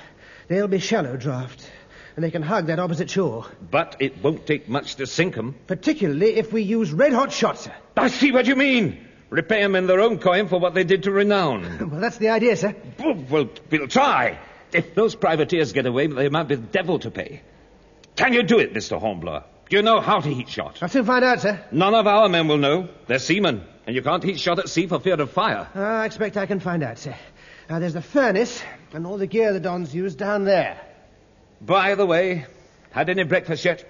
They'll 0.48 0.68
be 0.68 0.78
shallow 0.78 1.16
draft, 1.16 1.68
and 2.16 2.24
they 2.24 2.30
can 2.30 2.42
hug 2.42 2.66
that 2.66 2.78
opposite 2.78 3.10
shore. 3.10 3.46
But 3.70 3.96
it 3.98 4.22
won't 4.22 4.46
take 4.46 4.68
much 4.68 4.96
to 4.96 5.06
sink 5.06 5.36
'em. 5.36 5.54
Particularly 5.66 6.36
if 6.36 6.52
we 6.52 6.62
use 6.62 6.92
red-hot 6.92 7.32
shots, 7.32 7.62
sir. 7.62 7.72
I 7.96 8.08
see 8.08 8.30
what 8.30 8.46
you 8.46 8.56
mean. 8.56 9.03
Repay 9.34 9.64
'em 9.64 9.74
in 9.74 9.88
their 9.88 10.00
own 10.00 10.18
coin 10.20 10.46
for 10.46 10.60
what 10.60 10.74
they 10.74 10.84
did 10.84 11.02
to 11.02 11.10
Renown. 11.10 11.88
Well, 11.90 12.00
that's 12.00 12.18
the 12.18 12.28
idea, 12.28 12.56
sir. 12.56 12.72
well, 13.00 13.18
well, 13.28 13.48
try. 13.88 14.38
If 14.72 14.94
those 14.94 15.16
privateers 15.16 15.72
get 15.72 15.86
away, 15.86 16.06
they 16.06 16.28
might 16.28 16.44
be 16.46 16.54
the 16.54 16.62
devil 16.62 17.00
to 17.00 17.10
pay. 17.10 17.42
Can 18.14 18.32
you 18.32 18.44
do 18.44 18.60
it, 18.60 18.72
Mr. 18.72 18.96
Hornblower? 18.96 19.42
Do 19.68 19.76
you 19.76 19.82
know 19.82 20.00
how 20.00 20.20
to 20.20 20.28
heat 20.28 20.48
shot? 20.48 20.78
I'll 20.80 20.88
soon 20.88 21.04
find 21.04 21.24
out, 21.24 21.40
sir. 21.40 21.60
None 21.72 21.94
of 21.96 22.06
our 22.06 22.28
men 22.28 22.46
will 22.46 22.58
know. 22.58 22.88
They're 23.08 23.18
seamen, 23.18 23.64
and 23.88 23.96
you 23.96 24.02
can't 24.02 24.22
heat 24.22 24.38
shot 24.38 24.60
at 24.60 24.68
sea 24.68 24.86
for 24.86 25.00
fear 25.00 25.20
of 25.20 25.30
fire. 25.32 25.66
Ah, 25.74 26.02
I 26.02 26.06
expect 26.06 26.36
I 26.36 26.46
can 26.46 26.60
find 26.60 26.84
out, 26.84 26.98
sir. 26.98 27.16
Now, 27.68 27.80
there's 27.80 27.94
the 27.94 28.02
furnace 28.02 28.62
and 28.92 29.04
all 29.04 29.18
the 29.18 29.26
gear 29.26 29.52
the 29.52 29.58
Dons 29.58 29.92
use 29.92 30.14
down 30.14 30.44
there. 30.44 30.80
By 31.60 31.96
the 31.96 32.06
way, 32.06 32.46
had 32.92 33.08
any 33.10 33.24
breakfast 33.24 33.64
yet? 33.64 33.84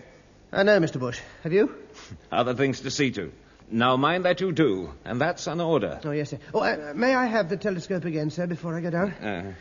I 0.52 0.62
know, 0.62 0.80
Mr. 0.80 0.98
Bush. 0.98 1.20
Have 1.42 1.52
you? 1.52 1.74
Other 2.32 2.54
things 2.54 2.80
to 2.80 2.90
see 2.90 3.10
to. 3.10 3.30
Now 3.70 3.96
mind 3.96 4.24
that 4.24 4.40
you 4.40 4.52
do, 4.52 4.92
and 5.04 5.20
that's 5.20 5.46
an 5.46 5.60
order. 5.60 6.00
Oh, 6.04 6.10
yes, 6.10 6.30
sir. 6.30 6.38
Oh, 6.52 6.60
uh, 6.60 6.92
may 6.94 7.14
I 7.14 7.26
have 7.26 7.48
the 7.48 7.56
telescope 7.56 8.04
again, 8.04 8.30
sir, 8.30 8.46
before 8.46 8.76
I 8.76 8.80
go 8.80 8.90
down? 8.90 9.10
Uh, 9.12 9.54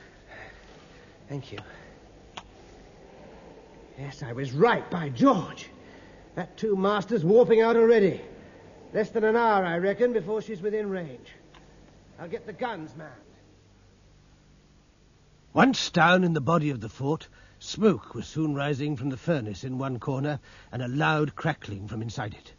Thank 1.29 1.51
you. 1.51 1.59
Yes, 3.97 4.21
I 4.21 4.33
was 4.33 4.51
right, 4.51 4.89
by 4.91 5.09
George. 5.09 5.69
That 6.35 6.57
two 6.57 6.75
masters 6.75 7.23
warping 7.23 7.61
out 7.61 7.75
already. 7.75 8.21
Less 8.93 9.09
than 9.09 9.23
an 9.23 9.35
hour, 9.35 9.65
I 9.65 9.77
reckon, 9.77 10.13
before 10.13 10.41
she's 10.41 10.61
within 10.61 10.89
range. 10.89 11.27
I'll 12.19 12.27
get 12.27 12.45
the 12.45 12.53
guns 12.53 12.95
manned. 12.95 13.11
Once 15.53 15.91
down 15.91 16.23
in 16.23 16.33
the 16.33 16.41
body 16.41 16.71
of 16.71 16.81
the 16.81 16.89
fort, 16.89 17.27
smoke 17.59 18.15
was 18.15 18.27
soon 18.27 18.55
rising 18.55 18.97
from 18.97 19.09
the 19.09 19.17
furnace 19.17 19.63
in 19.63 19.77
one 19.77 19.99
corner 19.99 20.39
and 20.71 20.81
a 20.81 20.87
loud 20.87 21.35
crackling 21.35 21.87
from 21.87 22.01
inside 22.01 22.33
it. 22.33 22.53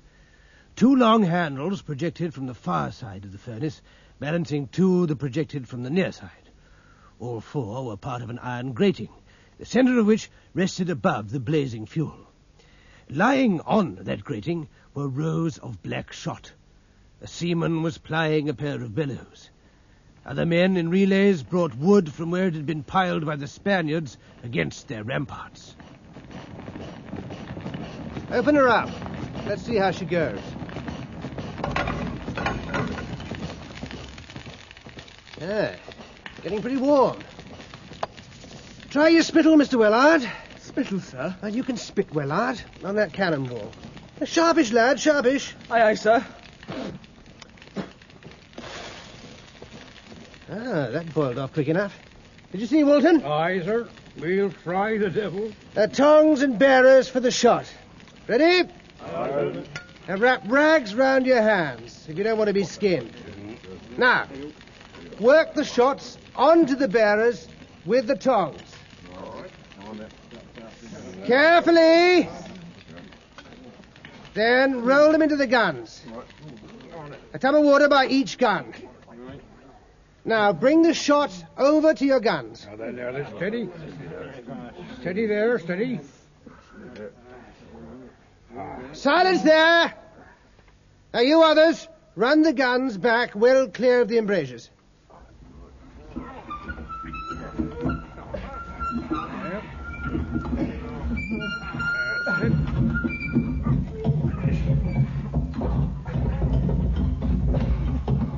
Two 0.76 0.96
long 0.96 1.22
handles 1.22 1.82
projected 1.82 2.34
from 2.34 2.46
the 2.46 2.54
far 2.54 2.90
side 2.90 3.24
of 3.24 3.30
the 3.30 3.38
furnace, 3.38 3.80
balancing 4.18 4.66
two 4.66 5.06
that 5.06 5.16
projected 5.16 5.68
from 5.68 5.84
the 5.84 5.90
near 5.90 6.10
side. 6.10 6.30
All 7.20 7.40
four 7.40 7.86
were 7.86 7.96
part 7.96 8.22
of 8.22 8.30
an 8.30 8.40
iron 8.40 8.72
grating, 8.72 9.10
the 9.58 9.66
center 9.66 10.00
of 10.00 10.06
which 10.06 10.30
rested 10.52 10.90
above 10.90 11.30
the 11.30 11.38
blazing 11.38 11.86
fuel. 11.86 12.18
Lying 13.08 13.60
on 13.60 14.00
that 14.00 14.24
grating 14.24 14.68
were 14.94 15.06
rows 15.06 15.58
of 15.58 15.80
black 15.80 16.12
shot. 16.12 16.50
A 17.22 17.28
seaman 17.28 17.84
was 17.84 17.98
plying 17.98 18.48
a 18.48 18.54
pair 18.54 18.82
of 18.82 18.96
bellows. 18.96 19.50
Other 20.26 20.44
men 20.44 20.76
in 20.76 20.90
relays 20.90 21.44
brought 21.44 21.76
wood 21.76 22.12
from 22.12 22.32
where 22.32 22.48
it 22.48 22.54
had 22.54 22.66
been 22.66 22.82
piled 22.82 23.24
by 23.24 23.36
the 23.36 23.46
Spaniards 23.46 24.18
against 24.42 24.88
their 24.88 25.04
ramparts. 25.04 25.76
Open 28.32 28.56
her 28.56 28.68
up. 28.68 28.90
Let's 29.46 29.62
see 29.62 29.76
how 29.76 29.92
she 29.92 30.06
goes. 30.06 30.40
Ah, 35.46 35.72
getting 36.42 36.62
pretty 36.62 36.78
warm. 36.78 37.18
Try 38.88 39.08
your 39.08 39.22
spittle, 39.22 39.56
Mr. 39.56 39.78
Wellard. 39.78 40.26
Spittle, 40.60 41.00
sir. 41.00 41.36
Well, 41.42 41.54
you 41.54 41.62
can 41.62 41.76
spit, 41.76 42.10
Wellard, 42.10 42.62
on 42.82 42.94
that 42.94 43.12
cannonball. 43.12 43.70
Sharpish, 44.24 44.72
lad, 44.72 44.98
sharpish. 44.98 45.54
Aye, 45.70 45.82
aye, 45.82 45.94
sir. 45.94 46.24
Ah, 50.50 50.88
that 50.90 51.12
boiled 51.12 51.38
off 51.38 51.52
quick 51.52 51.68
enough. 51.68 51.94
Did 52.52 52.60
you 52.62 52.66
see, 52.66 52.84
Walton? 52.84 53.22
Aye, 53.24 53.60
sir. 53.64 53.88
We'll 54.18 54.52
try 54.62 54.96
the 54.96 55.10
devil. 55.10 55.52
Uh, 55.76 55.88
tongs 55.88 56.42
and 56.42 56.58
bearers 56.58 57.08
for 57.08 57.20
the 57.20 57.30
shot. 57.30 57.66
Ready? 58.28 58.70
Aye. 59.02 59.64
Now 60.08 60.16
wrap 60.16 60.42
rags 60.46 60.94
round 60.94 61.26
your 61.26 61.42
hands 61.42 62.06
if 62.08 62.16
you 62.16 62.24
don't 62.24 62.38
want 62.38 62.48
to 62.48 62.54
be 62.54 62.64
skinned. 62.64 63.12
Now, 63.96 64.28
work 65.24 65.54
the 65.54 65.64
shots 65.64 66.18
onto 66.36 66.76
the 66.76 66.86
bearers 66.86 67.48
with 67.86 68.06
the 68.06 68.14
tongs. 68.14 68.60
Carefully. 71.26 72.28
Then 74.34 74.82
roll 74.82 75.12
them 75.12 75.22
into 75.22 75.36
the 75.36 75.46
guns. 75.46 76.04
A 77.32 77.38
tub 77.38 77.54
of 77.54 77.64
water 77.64 77.88
by 77.88 78.06
each 78.06 78.36
gun. 78.36 78.74
Now 80.26 80.52
bring 80.52 80.82
the 80.82 80.92
shot 80.92 81.32
over 81.56 81.94
to 81.94 82.04
your 82.04 82.20
guns. 82.20 82.66
Now, 82.78 83.36
steady. 83.36 83.68
Steady 85.00 85.26
there, 85.26 85.58
steady. 85.58 86.00
Silence 88.92 89.42
there! 89.42 89.94
Now 91.12 91.20
you 91.20 91.42
others, 91.42 91.88
run 92.16 92.42
the 92.42 92.52
guns 92.52 92.96
back 92.96 93.34
well 93.34 93.68
clear 93.68 94.00
of 94.00 94.08
the 94.08 94.18
embrasures. 94.18 94.70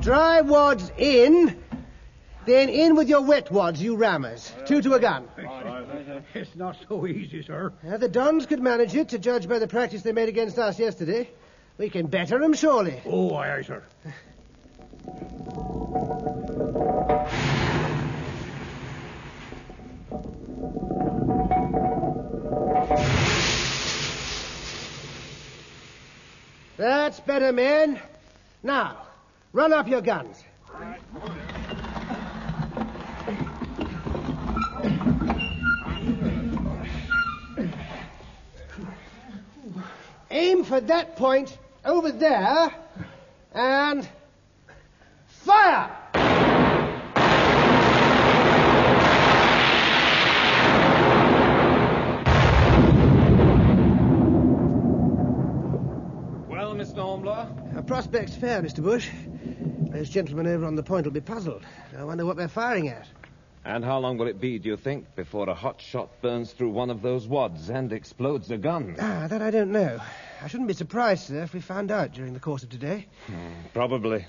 Dry 0.06 0.40
wads 0.40 0.92
in, 0.98 1.60
then 2.44 2.68
in 2.68 2.94
with 2.94 3.08
your 3.08 3.22
wet 3.22 3.50
wads, 3.50 3.82
you 3.82 3.96
rammers. 3.96 4.52
Two 4.64 4.80
to 4.82 4.94
a 4.94 5.00
gun. 5.00 5.26
It's 6.32 6.54
not 6.54 6.76
so 6.88 7.08
easy, 7.08 7.42
sir. 7.42 7.72
Uh, 7.84 7.96
the 7.96 8.08
Dons 8.08 8.46
could 8.46 8.60
manage 8.60 8.94
it, 8.94 9.08
to 9.08 9.18
judge 9.18 9.48
by 9.48 9.58
the 9.58 9.66
practice 9.66 10.02
they 10.02 10.12
made 10.12 10.28
against 10.28 10.60
us 10.60 10.78
yesterday. 10.78 11.28
We 11.76 11.90
can 11.90 12.06
better 12.06 12.40
'em, 12.40 12.54
surely. 12.54 13.02
Oh, 13.04 13.34
aye, 13.34 13.56
aye, 13.56 13.62
sir. 13.62 13.82
That's 26.76 27.18
better, 27.18 27.52
men. 27.52 28.00
Now, 28.62 29.05
run 29.56 29.72
up 29.72 29.88
your 29.88 30.02
guns. 30.02 30.44
Aim 40.30 40.62
for 40.62 40.80
that 40.82 41.16
point 41.16 41.56
over 41.86 42.12
there 42.12 42.70
and 43.54 44.06
fire! 45.26 45.90
Well, 56.46 56.75
Mr. 56.75 56.96
Hornblower? 56.96 57.48
Our 57.75 57.82
prospect's 57.82 58.36
fair, 58.36 58.60
Mr. 58.60 58.82
Bush. 58.82 59.08
Those 59.96 60.10
gentlemen 60.10 60.46
over 60.46 60.66
on 60.66 60.76
the 60.76 60.82
point 60.82 61.06
will 61.06 61.12
be 61.12 61.22
puzzled. 61.22 61.64
I 61.96 62.04
wonder 62.04 62.26
what 62.26 62.36
they're 62.36 62.48
firing 62.48 62.88
at. 62.88 63.06
And 63.64 63.82
how 63.82 63.98
long 63.98 64.18
will 64.18 64.26
it 64.26 64.38
be, 64.38 64.58
do 64.58 64.68
you 64.68 64.76
think, 64.76 65.16
before 65.16 65.48
a 65.48 65.54
hot 65.54 65.80
shot 65.80 66.20
burns 66.20 66.52
through 66.52 66.68
one 66.68 66.90
of 66.90 67.00
those 67.00 67.26
wads 67.26 67.70
and 67.70 67.90
explodes 67.90 68.50
a 68.50 68.58
gun? 68.58 68.96
Ah, 69.00 69.26
that 69.26 69.40
I 69.40 69.50
don't 69.50 69.72
know. 69.72 69.98
I 70.42 70.48
shouldn't 70.48 70.68
be 70.68 70.74
surprised, 70.74 71.28
sir, 71.28 71.42
if 71.42 71.54
we 71.54 71.60
found 71.62 71.90
out 71.90 72.12
during 72.12 72.34
the 72.34 72.40
course 72.40 72.62
of 72.62 72.68
today. 72.68 73.06
Probably. 73.72 74.26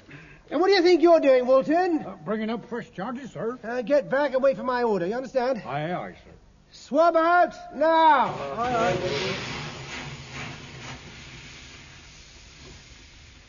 And 0.49 0.61
what 0.61 0.67
do 0.67 0.73
you 0.73 0.81
think 0.81 1.01
you're 1.01 1.19
doing, 1.19 1.45
Walton? 1.45 2.05
Bringing 2.23 2.49
up 2.49 2.65
fresh 2.69 2.89
charges, 2.93 3.33
sir. 3.33 3.59
Uh, 3.61 3.81
get 3.81 4.09
back 4.09 4.33
and 4.33 4.41
wait 4.41 4.55
for 4.55 4.63
my 4.63 4.83
order, 4.83 5.05
you 5.05 5.15
understand? 5.15 5.61
Aye, 5.65 5.91
aye, 5.91 6.13
sir. 6.13 6.31
Swab 6.71 7.17
out 7.17 7.53
now! 7.75 8.33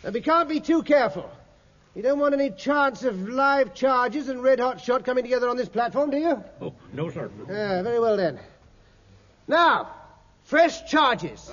And 0.03 0.13
we 0.13 0.21
can't 0.21 0.49
be 0.49 0.59
too 0.59 0.83
careful. 0.83 1.31
You 1.95 2.03
don't 2.03 2.19
want 2.19 2.35
any 2.35 2.51
chance 2.51 3.03
of 3.03 3.29
live 3.29 3.75
charges 3.75 4.29
and 4.29 4.43
red 4.43 4.61
hot 4.61 4.81
shot 4.81 5.05
coming 5.05 5.25
together 5.25 5.49
on 5.49 5.57
this 5.57 5.69
platform, 5.69 6.11
do 6.11 6.19
you? 6.19 6.45
Oh, 6.61 6.75
no, 6.93 7.11
sir. 7.11 7.31
Yeah, 7.49 7.83
very 7.83 7.99
well 7.99 8.17
then. 8.17 8.39
Now, 9.49 9.91
fresh 10.45 10.89
charges. 10.89 11.51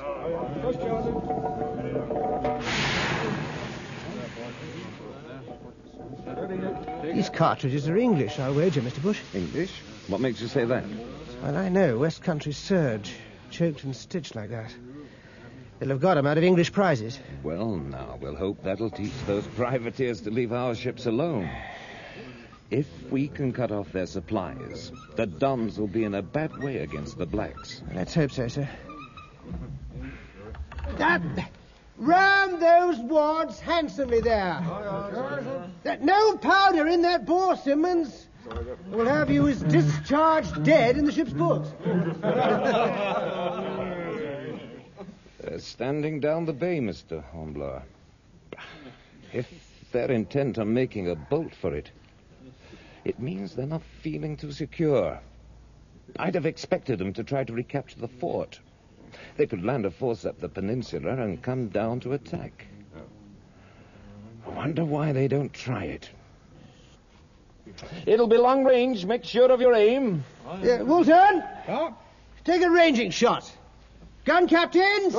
These 7.04 7.30
cartridges 7.30 7.88
are 7.88 7.98
English, 7.98 8.40
I'll 8.40 8.54
wager, 8.54 8.82
Mr. 8.82 9.02
Bush. 9.02 9.22
English? 9.34 9.72
What 10.08 10.22
makes 10.22 10.42
you 10.42 10.48
say 10.48 10.66
that? 10.66 10.84
Well, 11.42 11.56
I 11.56 11.70
know. 11.70 11.98
West 11.98 12.22
Country 12.22 12.52
Serge. 12.52 13.14
Choked 13.52 13.84
and 13.84 13.96
stitched 13.96 14.36
like 14.36 14.50
that. 14.50 14.74
They'll 15.80 15.90
have 15.90 16.02
got 16.02 16.18
'em 16.18 16.26
out 16.26 16.38
of 16.38 16.44
English 16.44 16.72
prizes. 16.72 17.20
Well, 17.44 17.76
now, 17.76 18.18
we'll 18.22 18.36
hope 18.36 18.64
that'll 18.64 18.90
teach 18.90 19.14
those 19.28 19.46
privateers 19.48 20.22
to 20.22 20.32
leave 20.32 20.54
our 20.54 20.74
ships 20.74 21.06
alone. 21.06 21.50
If 22.72 22.88
we 23.12 23.28
can 23.28 23.52
cut 23.52 23.72
off 23.72 23.92
their 23.92 24.06
supplies, 24.06 24.92
the 25.16 25.28
Dons 25.28 25.78
will 25.78 25.88
be 25.88 26.04
in 26.04 26.16
a 26.16 26.22
bad 26.22 26.58
way 26.64 26.78
against 26.78 27.18
the 27.18 27.26
Blacks. 27.26 27.84
Let's 27.94 28.16
hope 28.16 28.32
so, 28.32 28.48
sir. 28.48 28.68
That, 30.98 31.22
ram 31.98 32.60
those 32.60 32.98
wads 33.00 33.60
handsomely 33.60 34.22
there. 34.22 34.60
That 35.84 36.04
no 36.04 36.38
powder 36.38 36.88
in 36.88 37.02
that 37.04 37.26
bore, 37.26 37.58
Simmons. 37.58 38.28
We'll 38.90 39.08
have 39.08 39.30
you 39.30 39.48
as 39.48 39.62
discharged 39.64 40.64
dead 40.64 40.98
in 40.98 41.06
the 41.06 41.12
ship's 41.12 41.34
books. 41.34 41.70
They're 45.46 45.60
standing 45.60 46.20
down 46.20 46.46
the 46.46 46.54
bay, 46.54 46.80
Mr. 46.80 47.24
Hornblower. 47.26 47.84
If 49.32 49.48
they're 49.92 50.12
intent 50.12 50.58
on 50.58 50.74
making 50.74 51.08
a 51.08 51.16
bolt 51.16 51.54
for 51.54 51.76
it, 51.76 51.92
it 53.04 53.20
means 53.20 53.54
they're 53.54 53.68
not 53.68 53.84
feeling 54.02 54.38
too 54.38 54.52
secure. 54.52 55.20
I'd 56.18 56.34
have 56.34 56.48
expected 56.48 56.98
them 56.98 57.14
to 57.14 57.24
try 57.24 57.44
to 57.44 57.54
recapture 57.54 58.00
the 58.00 58.08
fort. 58.08 58.60
They 59.38 59.46
could 59.46 59.64
land 59.64 59.86
a 59.86 59.92
force 59.92 60.26
up 60.26 60.40
the 60.40 60.50
peninsula 60.50 61.14
and 61.14 61.40
come 61.44 61.68
down 61.68 62.00
to 62.02 62.14
attack. 62.14 62.66
I 64.48 64.50
wonder 64.50 64.84
why 64.84 65.12
they 65.12 65.28
don't 65.28 65.54
try 65.54 65.84
it. 65.84 66.10
It'll 68.08 68.28
be 68.28 68.38
long 68.38 68.64
range. 68.64 69.06
Make 69.06 69.24
sure 69.24 69.52
of 69.52 69.62
your 69.62 69.76
aim. 69.76 70.24
Yeah, 70.64 70.82
Walton? 70.82 71.44
Take 72.44 72.64
a 72.64 72.70
ranging 72.70 73.12
shot. 73.12 73.52
Gun 74.26 74.48
captains? 74.48 75.16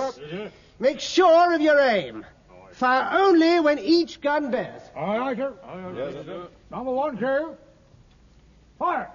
Make 0.80 0.98
sure 1.00 1.54
of 1.54 1.60
your 1.60 1.78
aim. 1.78 2.26
Oh, 2.50 2.54
fire 2.72 3.08
only 3.12 3.60
when 3.60 3.78
each 3.78 4.20
gun 4.20 4.50
bears. 4.50 4.82
Aye, 4.96 5.16
aye, 5.18 5.34
sir. 5.36 5.54
Yes, 5.96 6.26
sir. 6.26 6.48
Number 6.70 6.92
one, 6.92 7.18
sir. 7.18 7.56
Fire! 8.78 9.10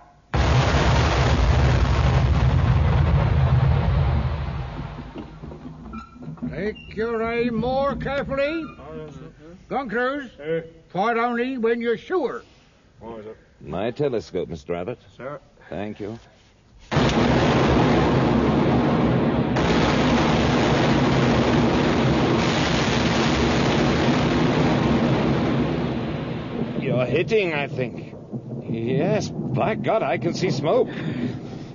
Take 6.49 6.95
your 6.95 7.21
aim 7.31 7.55
more 7.55 7.95
carefully. 7.95 8.65
Gun 9.69 9.89
crews, 9.89 10.31
fire 10.89 11.17
only 11.17 11.57
when 11.57 11.81
you're 11.81 11.97
sure. 11.97 12.43
My 13.61 13.91
telescope, 13.91 14.49
Mr. 14.49 14.75
Abbott. 14.75 14.99
Sir. 15.15 15.39
Thank 15.69 15.99
you. 15.99 16.17
You're 26.81 27.05
hitting, 27.21 27.53
I 27.53 27.67
think. 27.67 28.15
Yes, 28.67 29.29
by 29.29 29.75
God, 29.75 30.01
I 30.01 30.17
can 30.17 30.33
see 30.33 30.49
smoke. 30.49 30.89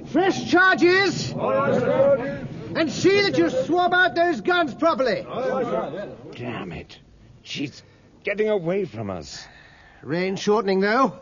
Fresh 0.07 0.51
charges! 0.51 1.33
And 1.33 2.91
see 2.91 3.23
that 3.23 3.39
you 3.39 3.49
swab 3.51 3.95
out 3.95 4.15
those 4.15 4.41
guns 4.41 4.75
properly. 4.75 5.25
Damn 6.33 6.73
it. 6.73 6.99
She's 7.43 7.83
getting 8.25 8.49
away 8.49 8.87
from 8.87 9.09
us. 9.09 9.47
Range 10.03 10.39
shortening, 10.39 10.81
though. 10.81 11.21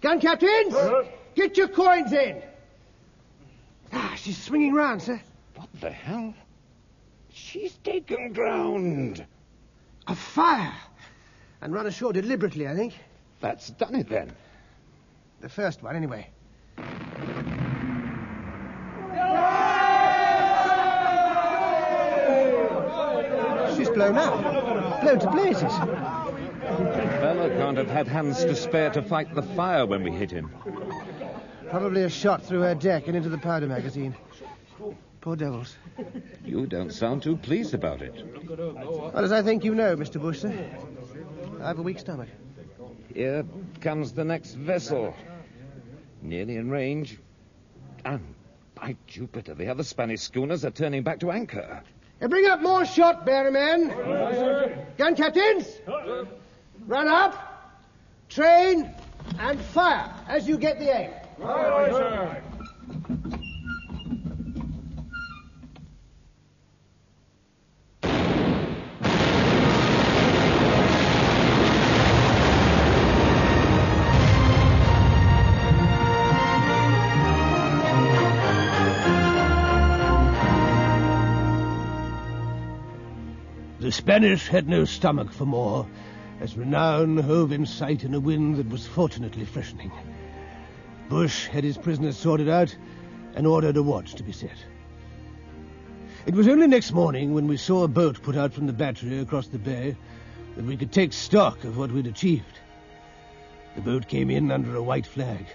Gun 0.00 0.20
captains! 0.20 0.74
Get 1.34 1.56
your 1.56 1.68
quoins 1.68 2.12
in! 2.12 2.42
Ah, 3.92 4.14
she's 4.16 4.40
swinging 4.40 4.72
round, 4.72 5.02
sir. 5.02 5.20
What 5.56 5.68
the 5.80 5.90
hell? 5.90 6.32
She's 7.32 7.72
taken 7.78 8.32
ground. 8.32 9.24
A 10.06 10.14
fire! 10.14 10.74
And 11.60 11.74
run 11.74 11.86
ashore 11.86 12.12
deliberately, 12.12 12.68
I 12.68 12.76
think. 12.76 12.94
That's 13.44 13.68
done 13.68 13.94
it 13.94 14.08
then. 14.08 14.32
The 15.42 15.50
first 15.50 15.82
one, 15.82 15.94
anyway. 15.94 16.30
She's 23.76 23.90
blown 23.90 24.16
up. 24.16 25.02
Blown 25.02 25.18
to 25.18 25.30
blazes. 25.30 25.60
That 25.60 27.20
fellow 27.20 27.50
can't 27.50 27.76
have 27.76 27.90
had 27.90 28.08
hands 28.08 28.42
to 28.46 28.56
spare 28.56 28.88
to 28.92 29.02
fight 29.02 29.34
the 29.34 29.42
fire 29.42 29.84
when 29.84 30.02
we 30.02 30.10
hit 30.10 30.30
him. 30.30 30.50
Probably 31.68 32.04
a 32.04 32.08
shot 32.08 32.42
through 32.42 32.62
her 32.62 32.74
deck 32.74 33.08
and 33.08 33.14
into 33.14 33.28
the 33.28 33.36
powder 33.36 33.66
magazine. 33.66 34.16
Poor 35.20 35.36
devils. 35.36 35.76
You 36.42 36.64
don't 36.64 36.94
sound 36.94 37.22
too 37.22 37.36
pleased 37.36 37.74
about 37.74 38.00
it. 38.00 38.24
Well, 38.48 39.12
as 39.14 39.32
I 39.32 39.42
think 39.42 39.64
you 39.64 39.74
know, 39.74 39.96
Mr. 39.96 40.18
Bush, 40.18 40.40
sir, 40.40 40.66
I 41.60 41.68
have 41.68 41.78
a 41.78 41.82
weak 41.82 41.98
stomach. 41.98 42.30
Here 43.14 43.44
comes 43.80 44.12
the 44.12 44.24
next 44.24 44.54
vessel. 44.54 45.14
Nearly 46.20 46.56
in 46.56 46.68
range. 46.68 47.18
And 48.04 48.34
by 48.74 48.96
Jupiter, 49.06 49.54
the 49.54 49.68
other 49.68 49.84
Spanish 49.84 50.20
schooners 50.20 50.64
are 50.64 50.70
turning 50.70 51.04
back 51.04 51.20
to 51.20 51.30
anchor. 51.30 51.82
Uh, 52.20 52.28
bring 52.28 52.46
up 52.46 52.60
more 52.60 52.84
shot, 52.84 53.24
bearer 53.24 53.52
men. 53.52 53.88
Gun 54.98 55.14
captains, 55.14 55.78
run 56.86 57.08
up, 57.08 57.80
train, 58.28 58.92
and 59.38 59.60
fire 59.60 60.12
as 60.28 60.48
you 60.48 60.58
get 60.58 60.80
the 60.80 60.88
aim. 60.88 61.10
Spanish 84.04 84.48
had 84.48 84.68
no 84.68 84.84
stomach 84.84 85.32
for 85.32 85.46
more, 85.46 85.86
as 86.38 86.58
Renown 86.58 87.16
hove 87.16 87.52
in 87.52 87.64
sight 87.64 88.04
in 88.04 88.12
a 88.12 88.20
wind 88.20 88.56
that 88.56 88.68
was 88.68 88.86
fortunately 88.86 89.46
freshening. 89.46 89.90
Bush 91.08 91.46
had 91.46 91.64
his 91.64 91.78
prisoners 91.78 92.14
sorted 92.14 92.46
out 92.46 92.76
and 93.34 93.46
ordered 93.46 93.78
a 93.78 93.82
watch 93.82 94.12
to 94.16 94.22
be 94.22 94.30
set. 94.30 94.62
It 96.26 96.34
was 96.34 96.48
only 96.48 96.66
next 96.66 96.92
morning 96.92 97.32
when 97.32 97.46
we 97.46 97.56
saw 97.56 97.82
a 97.82 97.88
boat 97.88 98.20
put 98.20 98.36
out 98.36 98.52
from 98.52 98.66
the 98.66 98.74
battery 98.74 99.20
across 99.20 99.46
the 99.46 99.58
bay 99.58 99.96
that 100.54 100.66
we 100.66 100.76
could 100.76 100.92
take 100.92 101.14
stock 101.14 101.64
of 101.64 101.78
what 101.78 101.90
we'd 101.90 102.06
achieved. 102.06 102.58
The 103.74 103.80
boat 103.80 104.06
came 104.06 104.28
in 104.28 104.52
under 104.52 104.76
a 104.76 104.82
white 104.82 105.06
flag, 105.06 105.46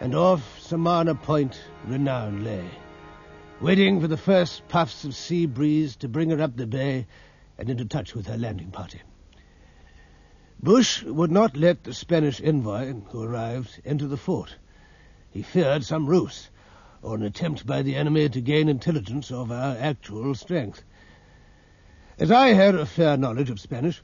and 0.00 0.14
off 0.14 0.60
Samana 0.60 1.16
Point 1.16 1.60
Renown 1.88 2.44
lay, 2.44 2.70
waiting 3.60 4.00
for 4.00 4.06
the 4.06 4.16
first 4.16 4.62
puffs 4.68 5.04
of 5.04 5.16
sea 5.16 5.46
breeze 5.46 5.96
to 5.96 6.08
bring 6.08 6.30
her 6.30 6.40
up 6.40 6.56
the 6.56 6.68
bay 6.68 7.08
and 7.58 7.70
into 7.70 7.84
touch 7.84 8.14
with 8.14 8.26
her 8.26 8.36
landing 8.36 8.70
party. 8.70 9.00
Bush 10.62 11.02
would 11.02 11.30
not 11.30 11.56
let 11.56 11.84
the 11.84 11.92
Spanish 11.92 12.40
envoy, 12.40 12.92
who 13.10 13.22
arrived, 13.22 13.80
enter 13.84 14.06
the 14.06 14.16
fort. 14.16 14.56
He 15.30 15.42
feared 15.42 15.84
some 15.84 16.06
ruse, 16.06 16.48
or 17.02 17.16
an 17.16 17.22
attempt 17.22 17.66
by 17.66 17.82
the 17.82 17.96
enemy 17.96 18.28
to 18.30 18.40
gain 18.40 18.68
intelligence 18.68 19.30
of 19.30 19.52
our 19.52 19.76
actual 19.76 20.34
strength. 20.34 20.82
As 22.18 22.30
I 22.30 22.54
had 22.54 22.74
a 22.74 22.86
fair 22.86 23.16
knowledge 23.16 23.50
of 23.50 23.60
Spanish, 23.60 24.02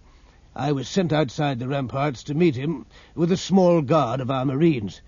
I 0.54 0.72
was 0.72 0.88
sent 0.88 1.12
outside 1.12 1.58
the 1.58 1.68
ramparts 1.68 2.24
to 2.24 2.34
meet 2.34 2.56
him 2.56 2.84
with 3.14 3.30
a 3.32 3.36
small 3.36 3.80
guard 3.80 4.20
of 4.20 4.30
our 4.30 4.44
marines, 4.44 5.00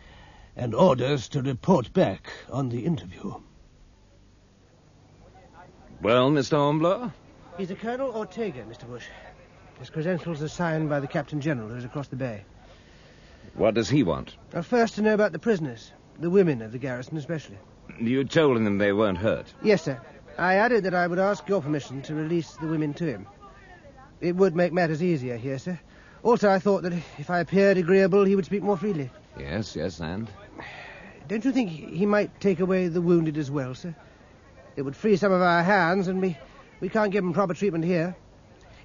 and 0.56 0.74
orders 0.74 1.28
to 1.30 1.42
report 1.42 1.92
back 1.92 2.30
on 2.50 2.68
the 2.68 2.84
interview. 2.84 3.34
Well, 6.00 6.30
Mr. 6.30 6.56
Hornblower? 6.56 7.12
He's 7.58 7.70
a 7.70 7.74
Colonel 7.74 8.10
Ortega, 8.10 8.62
Mr. 8.62 8.88
Bush. 8.88 9.06
His 9.78 9.90
credentials 9.90 10.42
are 10.42 10.48
signed 10.48 10.88
by 10.88 11.00
the 11.00 11.06
Captain 11.06 11.40
General, 11.40 11.68
who's 11.68 11.84
across 11.84 12.08
the 12.08 12.16
bay. 12.16 12.44
What 13.54 13.74
does 13.74 13.90
he 13.90 14.02
want? 14.02 14.36
Well, 14.52 14.62
first 14.62 14.94
to 14.94 15.02
know 15.02 15.14
about 15.14 15.32
the 15.32 15.38
prisoners, 15.38 15.92
the 16.18 16.30
women 16.30 16.62
of 16.62 16.72
the 16.72 16.78
garrison 16.78 17.16
especially. 17.16 17.58
You 18.00 18.24
told 18.24 18.56
him 18.56 18.78
they 18.78 18.92
weren't 18.92 19.18
hurt. 19.18 19.52
Yes, 19.62 19.82
sir. 19.82 20.00
I 20.38 20.54
added 20.54 20.84
that 20.84 20.94
I 20.94 21.06
would 21.06 21.18
ask 21.18 21.46
your 21.48 21.60
permission 21.60 22.00
to 22.02 22.14
release 22.14 22.52
the 22.52 22.66
women 22.66 22.94
to 22.94 23.04
him. 23.04 23.26
It 24.20 24.36
would 24.36 24.56
make 24.56 24.72
matters 24.72 25.02
easier 25.02 25.36
here, 25.36 25.58
sir. 25.58 25.78
Also, 26.22 26.48
I 26.48 26.58
thought 26.58 26.84
that 26.84 26.94
if 27.18 27.28
I 27.28 27.40
appeared 27.40 27.76
agreeable, 27.76 28.24
he 28.24 28.36
would 28.36 28.46
speak 28.46 28.62
more 28.62 28.76
freely. 28.78 29.10
Yes, 29.38 29.76
yes, 29.76 30.00
and? 30.00 30.30
Don't 31.28 31.44
you 31.44 31.52
think 31.52 31.70
he 31.70 32.06
might 32.06 32.40
take 32.40 32.60
away 32.60 32.88
the 32.88 33.02
wounded 33.02 33.36
as 33.36 33.50
well, 33.50 33.74
sir? 33.74 33.94
It 34.76 34.82
would 34.82 34.96
free 34.96 35.16
some 35.16 35.32
of 35.32 35.42
our 35.42 35.62
hands, 35.62 36.08
and 36.08 36.22
we, 36.22 36.38
we 36.82 36.88
can't 36.88 37.12
give 37.12 37.22
him 37.22 37.32
proper 37.32 37.54
treatment 37.54 37.84
here. 37.84 38.16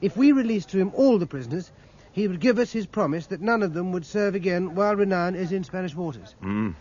If 0.01 0.15
we 0.15 0.31
released 0.31 0.69
to 0.69 0.77
him 0.77 0.91
all 0.93 1.17
the 1.17 1.25
prisoners, 1.25 1.71
he 2.11 2.27
would 2.27 2.39
give 2.39 2.59
us 2.59 2.71
his 2.71 2.85
promise 2.85 3.25
that 3.27 3.41
none 3.41 3.63
of 3.63 3.73
them 3.73 3.91
would 3.91 4.05
serve 4.05 4.35
again 4.35 4.75
while 4.75 4.95
Renown 4.95 5.33
is 5.33 5.51
in 5.51 5.63
Spanish 5.63 5.95
waters. 5.95 6.35
Hmm. 6.39 6.71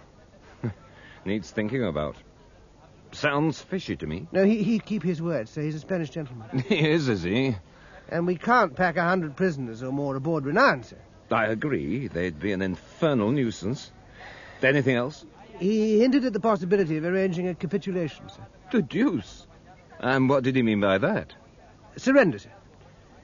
Needs 1.25 1.51
thinking 1.51 1.85
about. 1.85 2.17
Sounds 3.13 3.63
fishy 3.63 3.97
to 3.97 4.07
me. 4.07 4.29
No, 4.31 4.45
he, 4.45 4.63
he'd 4.63 4.85
keep 4.85 5.03
his 5.03 5.23
word, 5.23 5.49
sir. 5.49 5.63
He's 5.63 5.75
a 5.75 5.81
Spanish 5.81 6.11
gentleman. 6.11 6.49
He 6.69 6.87
is, 6.87 7.09
is 7.09 7.23
he? 7.23 7.57
And 8.11 8.27
we 8.27 8.37
can't 8.37 8.77
pack 8.77 8.99
a 8.99 9.03
hundred 9.03 9.37
prisoners 9.37 9.83
or 9.83 9.93
more 9.93 10.17
aboard 10.17 10.45
Renown, 10.45 10.83
sir. 10.83 10.99
I 11.31 11.47
agree. 11.47 12.09
They'd 12.09 12.39
be 12.39 12.53
an 12.53 12.61
infernal 12.61 13.31
nuisance. 13.31 13.91
Anything 14.63 14.97
else? 14.97 15.25
He 15.59 15.99
hinted 16.01 16.27
at 16.27 16.35
the 16.35 16.41
possibility 16.41 16.99
of 16.99 17.05
arranging 17.07 17.49
a 17.49 17.55
capitulation, 17.55 18.29
sir. 18.29 18.47
The 18.71 18.83
deuce. 18.83 19.47
And 20.01 20.29
what 20.29 20.45
did 20.45 20.57
he 20.57 20.63
mean 20.63 20.81
by 20.81 20.99
that? 20.99 21.33
Surrender, 21.97 22.39
sir. 22.39 22.51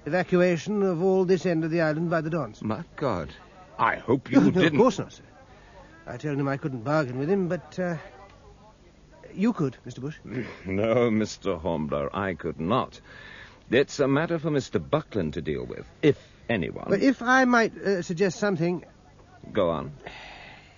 Evacuation 0.07 0.83
of 0.83 1.03
all 1.03 1.25
this 1.25 1.47
end 1.47 1.65
of 1.65 1.71
the 1.71 1.81
island 1.81 2.11
by 2.11 2.21
the 2.21 2.31
Dons. 2.31 2.63
My 2.63 2.83
God. 2.97 3.29
I 3.79 3.97
hope 3.97 4.31
you 4.31 4.41
no, 4.41 4.51
didn't. 4.51 4.75
of 4.75 4.81
course 4.81 4.99
not, 4.99 5.13
sir. 5.13 5.23
I 6.07 6.17
told 6.17 6.39
him 6.39 6.49
I 6.49 6.57
couldn't 6.57 6.83
bargain 6.83 7.19
with 7.19 7.31
him, 7.31 7.49
but 7.49 7.79
uh, 7.79 7.97
you 9.35 9.53
could, 9.53 9.77
Mr. 9.87 10.01
Bush. 10.01 10.17
No, 10.67 11.11
Mr. 11.11 11.59
Hornblower, 11.59 12.15
I 12.15 12.35
could 12.35 12.59
not. 12.59 13.01
It's 13.71 14.01
a 14.01 14.09
matter 14.09 14.39
for 14.39 14.51
Mr. 14.51 14.79
Buckland 14.91 15.35
to 15.35 15.43
deal 15.43 15.65
with, 15.65 15.87
if 16.03 16.19
anyone. 16.49 16.87
But 16.89 17.01
if 17.03 17.23
I 17.23 17.45
might 17.45 17.77
uh, 17.79 18.03
suggest 18.03 18.39
something, 18.39 18.85
Go 19.53 19.71
on. 19.71 19.93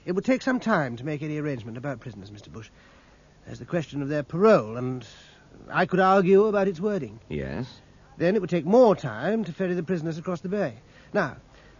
it 0.05 0.13
would 0.13 0.25
take 0.25 0.43
some 0.43 0.61
time 0.61 0.97
to 0.97 1.05
make 1.05 1.23
any 1.23 1.39
arrangement 1.39 1.77
about 1.79 2.01
prisoners, 2.01 2.31
Mr. 2.31 2.53
Bush. 2.53 2.69
There's 3.47 3.59
the 3.59 3.65
question 3.65 4.03
of 4.03 4.09
their 4.09 4.23
parole, 4.23 4.77
and 4.77 5.07
I 5.71 5.87
could 5.87 6.01
argue 6.01 6.45
about 6.47 6.69
its 6.69 6.81
wording. 6.81 7.21
Yes? 7.29 7.67
Then 8.17 8.35
it 8.37 8.41
would 8.41 8.51
take 8.51 8.65
more 8.65 8.95
time 8.95 9.45
to 9.45 9.53
ferry 9.53 9.75
the 9.75 9.83
prisoners 9.83 10.19
across 10.19 10.41
the 10.41 10.49
bay. 10.49 10.75
Now, 11.13 11.37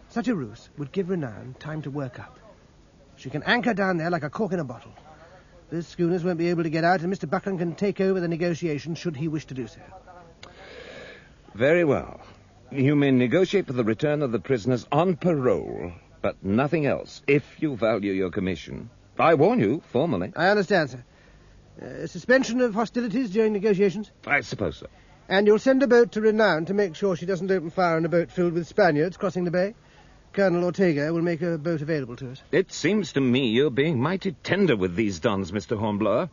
such 0.09 0.27
a 0.27 0.35
ruse 0.35 0.69
would 0.77 0.91
give 0.91 1.09
Renown 1.09 1.55
time 1.59 1.81
to 1.83 1.91
work 1.91 2.19
up. 2.19 2.39
She 3.15 3.29
can 3.29 3.43
anchor 3.43 3.73
down 3.73 3.97
there 3.97 4.09
like 4.09 4.23
a 4.23 4.29
cork 4.29 4.51
in 4.51 4.59
a 4.59 4.63
bottle. 4.63 4.91
The 5.69 5.81
schooners 5.81 6.23
won't 6.23 6.37
be 6.37 6.49
able 6.49 6.63
to 6.63 6.69
get 6.69 6.83
out, 6.83 7.01
and 7.01 7.11
Mr. 7.11 7.29
Buckland 7.29 7.59
can 7.59 7.75
take 7.75 7.99
over 7.99 8.19
the 8.19 8.27
negotiations 8.27 8.99
should 8.99 9.15
he 9.15 9.27
wish 9.27 9.45
to 9.45 9.53
do 9.53 9.67
so. 9.67 9.81
Very 11.53 11.83
well. 11.83 12.19
You 12.71 12.95
may 12.95 13.11
negotiate 13.11 13.67
for 13.67 13.73
the 13.73 13.83
return 13.83 14.21
of 14.21 14.31
the 14.31 14.39
prisoners 14.39 14.85
on 14.91 15.15
parole, 15.15 15.93
but 16.21 16.43
nothing 16.43 16.85
else, 16.85 17.21
if 17.27 17.61
you 17.61 17.75
value 17.75 18.11
your 18.11 18.29
commission. 18.29 18.89
I 19.17 19.35
warn 19.35 19.59
you, 19.59 19.81
formally. 19.91 20.33
I 20.35 20.49
understand, 20.49 20.89
sir. 20.89 21.03
Uh, 21.81 22.07
suspension 22.07 22.61
of 22.61 22.73
hostilities 22.73 23.29
during 23.29 23.53
negotiations? 23.53 24.11
I 24.25 24.41
suppose 24.41 24.77
so. 24.77 24.87
And 25.27 25.47
you'll 25.47 25.59
send 25.59 25.81
a 25.83 25.87
boat 25.87 26.13
to 26.13 26.21
Renown 26.21 26.65
to 26.65 26.73
make 26.73 26.95
sure 26.95 27.15
she 27.15 27.25
doesn't 27.25 27.51
open 27.51 27.69
fire 27.69 27.97
on 27.97 28.05
a 28.05 28.09
boat 28.09 28.31
filled 28.31 28.53
with 28.53 28.67
Spaniards 28.67 29.17
crossing 29.17 29.43
the 29.43 29.51
bay? 29.51 29.73
Colonel 30.33 30.65
Ortega 30.65 31.11
will 31.13 31.21
make 31.21 31.41
a 31.41 31.57
boat 31.57 31.81
available 31.81 32.15
to 32.17 32.31
us. 32.31 32.41
It 32.51 32.71
seems 32.71 33.13
to 33.13 33.21
me 33.21 33.47
you're 33.47 33.69
being 33.69 34.01
mighty 34.01 34.33
tender 34.43 34.75
with 34.75 34.95
these 34.95 35.19
dons, 35.19 35.51
Mr. 35.51 35.77
Hornblower. 35.77 36.29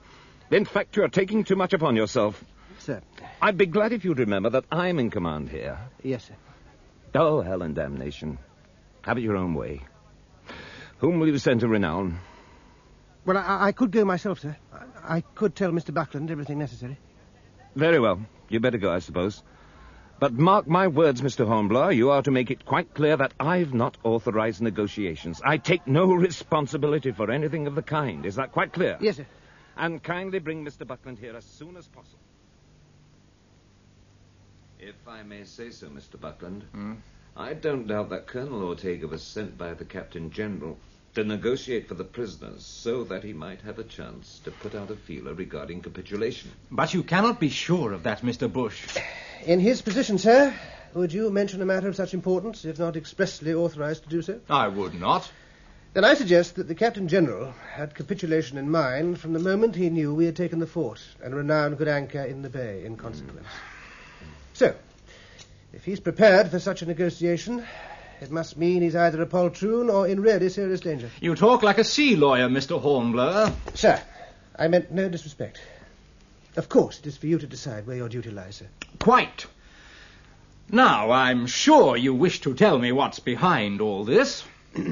In 0.51 0.65
fact, 0.65 0.97
you're 0.97 1.09
taking 1.09 1.45
too 1.45 1.57
much 1.57 1.73
upon 1.73 1.97
yourself. 1.97 2.45
Sir. 2.81 3.01
I'd 3.41 3.57
be 3.57 3.67
glad 3.67 3.93
if 3.93 4.05
you'd 4.05 4.19
remember 4.19 4.51
that 4.51 4.65
I'm 4.71 4.99
in 4.99 5.11
command 5.11 5.49
here. 5.49 5.79
Yes, 6.03 6.25
sir. 6.25 6.35
Oh, 7.15 7.41
hell 7.41 7.63
and 7.63 7.75
damnation. 7.75 8.39
Have 9.03 9.19
it 9.19 9.23
your 9.23 9.37
own 9.37 9.55
way. 9.55 9.83
Whom 10.99 11.19
will 11.19 11.29
you 11.29 11.39
send 11.39 11.61
to 11.61 11.69
Renown? 11.69 12.19
Well, 13.25 13.37
I, 13.37 13.69
I 13.69 13.73
could 13.73 13.91
go 13.91 14.05
myself, 14.05 14.41
sir. 14.41 14.57
I, 14.73 15.17
I 15.17 15.21
could 15.21 15.55
tell 15.55 15.71
Mr. 15.71 15.95
Buckland 15.95 16.31
everything 16.31 16.59
necessary. 16.59 16.99
Very 17.77 17.99
well. 17.99 18.21
You'd 18.49 18.63
better 18.63 18.79
go, 18.79 18.93
I 18.93 18.99
suppose. 18.99 19.43
But 20.19 20.35
mark 20.35 20.69
my 20.69 20.87
words, 20.87 21.21
Mr. 21.21 21.47
Hornblower, 21.47 21.91
you 21.93 22.11
are 22.11 22.23
to 22.23 22.31
make 22.31 22.51
it 22.51 22.65
quite 22.65 22.95
clear 22.95 23.17
that 23.17 23.33
I've 23.41 23.75
not 23.75 23.97
authorized 24.05 24.61
negotiations. 24.61 25.41
I 25.45 25.57
take 25.57 25.87
no 25.87 26.13
responsibility 26.13 27.11
for 27.13 27.31
anything 27.31 27.67
of 27.67 27.75
the 27.75 27.83
kind. 27.83 28.25
Is 28.25 28.37
that 28.37 28.53
quite 28.53 28.73
clear? 28.73 28.99
Yes, 29.01 29.17
sir. 29.17 29.27
And 29.77 30.03
kindly 30.03 30.39
bring 30.39 30.65
Mr. 30.65 30.87
Buckland 30.87 31.19
here 31.19 31.37
as 31.37 31.45
soon 31.45 31.77
as 31.77 31.89
possible. 31.89 32.21
If 34.79 34.97
I 35.09 35.23
may 35.23 35.45
say 35.45 35.71
so, 35.71 35.89
Mr. 35.89 36.21
Buckland, 36.21 36.65
hmm? 36.73 36.95
I 37.37 37.55
don't 37.55 37.87
doubt 37.87 38.11
that 38.11 38.27
Colonel 38.27 38.63
Ortega 38.65 39.07
was 39.07 39.23
sent 39.23 39.57
by 39.57 39.75
the 39.75 39.85
Captain 39.85 40.31
General 40.31 40.77
to 41.15 41.25
negotiate 41.25 41.89
for 41.89 41.95
the 41.95 42.05
prisoners 42.05 42.65
so 42.65 43.05
that 43.05 43.23
he 43.23 43.33
might 43.33 43.61
have 43.61 43.79
a 43.79 43.85
chance 43.85 44.41
to 44.45 44.51
put 44.51 44.75
out 44.75 44.91
a 44.91 44.97
feeler 44.97 45.35
regarding 45.35 45.83
capitulation. 45.83 46.51
But 46.71 46.95
you 46.95 47.03
cannot 47.03 47.39
be 47.39 47.51
sure 47.51 47.93
of 47.93 48.05
that, 48.05 48.23
Mr. 48.23 48.51
Bush. 48.51 48.97
In 49.45 49.61
his 49.61 49.83
position, 49.83 50.17
sir, 50.19 50.55
would 50.95 51.13
you 51.13 51.31
mention 51.31 51.61
a 51.61 51.67
matter 51.67 51.89
of 51.89 51.97
such 51.97 52.15
importance 52.15 52.65
if 52.65 52.79
not 52.79 52.97
expressly 52.97 53.53
authorized 53.53 54.05
to 54.05 54.09
do 54.09 54.23
so? 54.23 54.41
I 54.49 54.69
would 54.69 54.99
not. 54.99 55.31
Then 55.93 56.05
I 56.05 56.15
suggest 56.15 56.57
that 56.57 56.69
the 56.69 56.75
Captain 56.75 57.09
General 57.09 57.53
had 57.75 57.95
capitulation 57.95 58.57
in 58.57 58.71
mind 58.71 59.21
from 59.21 59.35
the 59.35 59.39
moment 59.39 59.77
he 59.77 59.91
knew 59.91 60.15
we 60.15 60.25
had 60.25 60.37
taken 60.37 60.59
the 60.59 60.67
fort 60.67 61.03
and 61.23 61.35
Renown 61.35 61.77
could 61.77 61.89
anchor 61.89 62.23
in 62.23 62.41
the 62.41 62.49
bay 62.49 62.87
in 62.87 62.97
consequence. 62.97 63.49
So, 64.55 64.75
if 65.75 65.85
he's 65.85 66.01
prepared 66.01 66.51
for 66.51 66.59
such 66.59 66.81
a 66.81 66.87
negotiation, 66.87 67.67
it 68.23 68.31
must 68.31 68.57
mean 68.57 68.83
he's 68.83 68.95
either 68.95 69.21
a 69.21 69.27
poltroon 69.27 69.93
or 69.93 70.07
in 70.07 70.21
really 70.21 70.49
serious 70.49 70.81
danger. 70.81 71.11
You 71.21 71.35
talk 71.35 71.63
like 71.65 71.79
a 71.79 71.85
sea 71.85 72.15
lawyer, 72.15 72.49
Mr. 72.49 72.81
Hornblower. 72.81 73.53
Sir, 73.75 74.01
I 74.57 74.69
meant 74.69 74.93
no 74.93 75.09
disrespect. 75.09 75.61
Of 76.57 76.69
course, 76.69 77.01
it 77.01 77.07
is 77.07 77.17
for 77.17 77.27
you 77.27 77.39
to 77.39 77.47
decide 77.47 77.87
where 77.87 77.97
your 77.97 78.09
duty 78.09 78.31
lies, 78.31 78.57
sir. 78.57 78.67
Quite. 79.01 79.47
Now, 80.71 81.11
I'm 81.11 81.47
sure 81.47 81.97
you 81.97 82.15
wish 82.15 82.41
to 82.43 82.55
tell 82.55 82.79
me 82.79 82.93
what's 82.93 83.19
behind 83.19 83.81
all 83.81 84.05
this. 84.05 84.45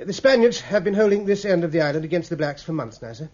The 0.00 0.12
Spaniards 0.12 0.60
have 0.60 0.84
been 0.84 0.94
holding 0.94 1.26
this 1.26 1.44
end 1.44 1.64
of 1.64 1.72
the 1.72 1.80
island 1.80 2.04
against 2.04 2.30
the 2.30 2.36
blacks 2.36 2.62
for 2.62 2.72
months 2.72 3.02
now, 3.02 3.12
sir. 3.14 3.28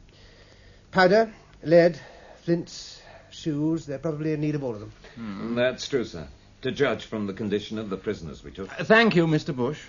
Powder, 0.92 1.30
lead, 1.62 2.00
flints, 2.42 3.02
shoes, 3.30 3.84
they're 3.84 3.98
probably 3.98 4.32
in 4.32 4.40
need 4.40 4.54
of 4.54 4.64
all 4.64 4.72
of 4.72 4.80
them. 4.80 4.92
Mm, 5.20 5.56
That's 5.56 5.86
true, 5.86 6.06
sir. 6.06 6.26
To 6.64 6.72
judge 6.72 7.04
from 7.04 7.26
the 7.26 7.34
condition 7.34 7.78
of 7.78 7.90
the 7.90 7.98
prisoners 7.98 8.42
we 8.42 8.50
took. 8.50 8.70
Thank 8.70 9.14
you, 9.14 9.26
Mr. 9.26 9.54
Bush. 9.54 9.82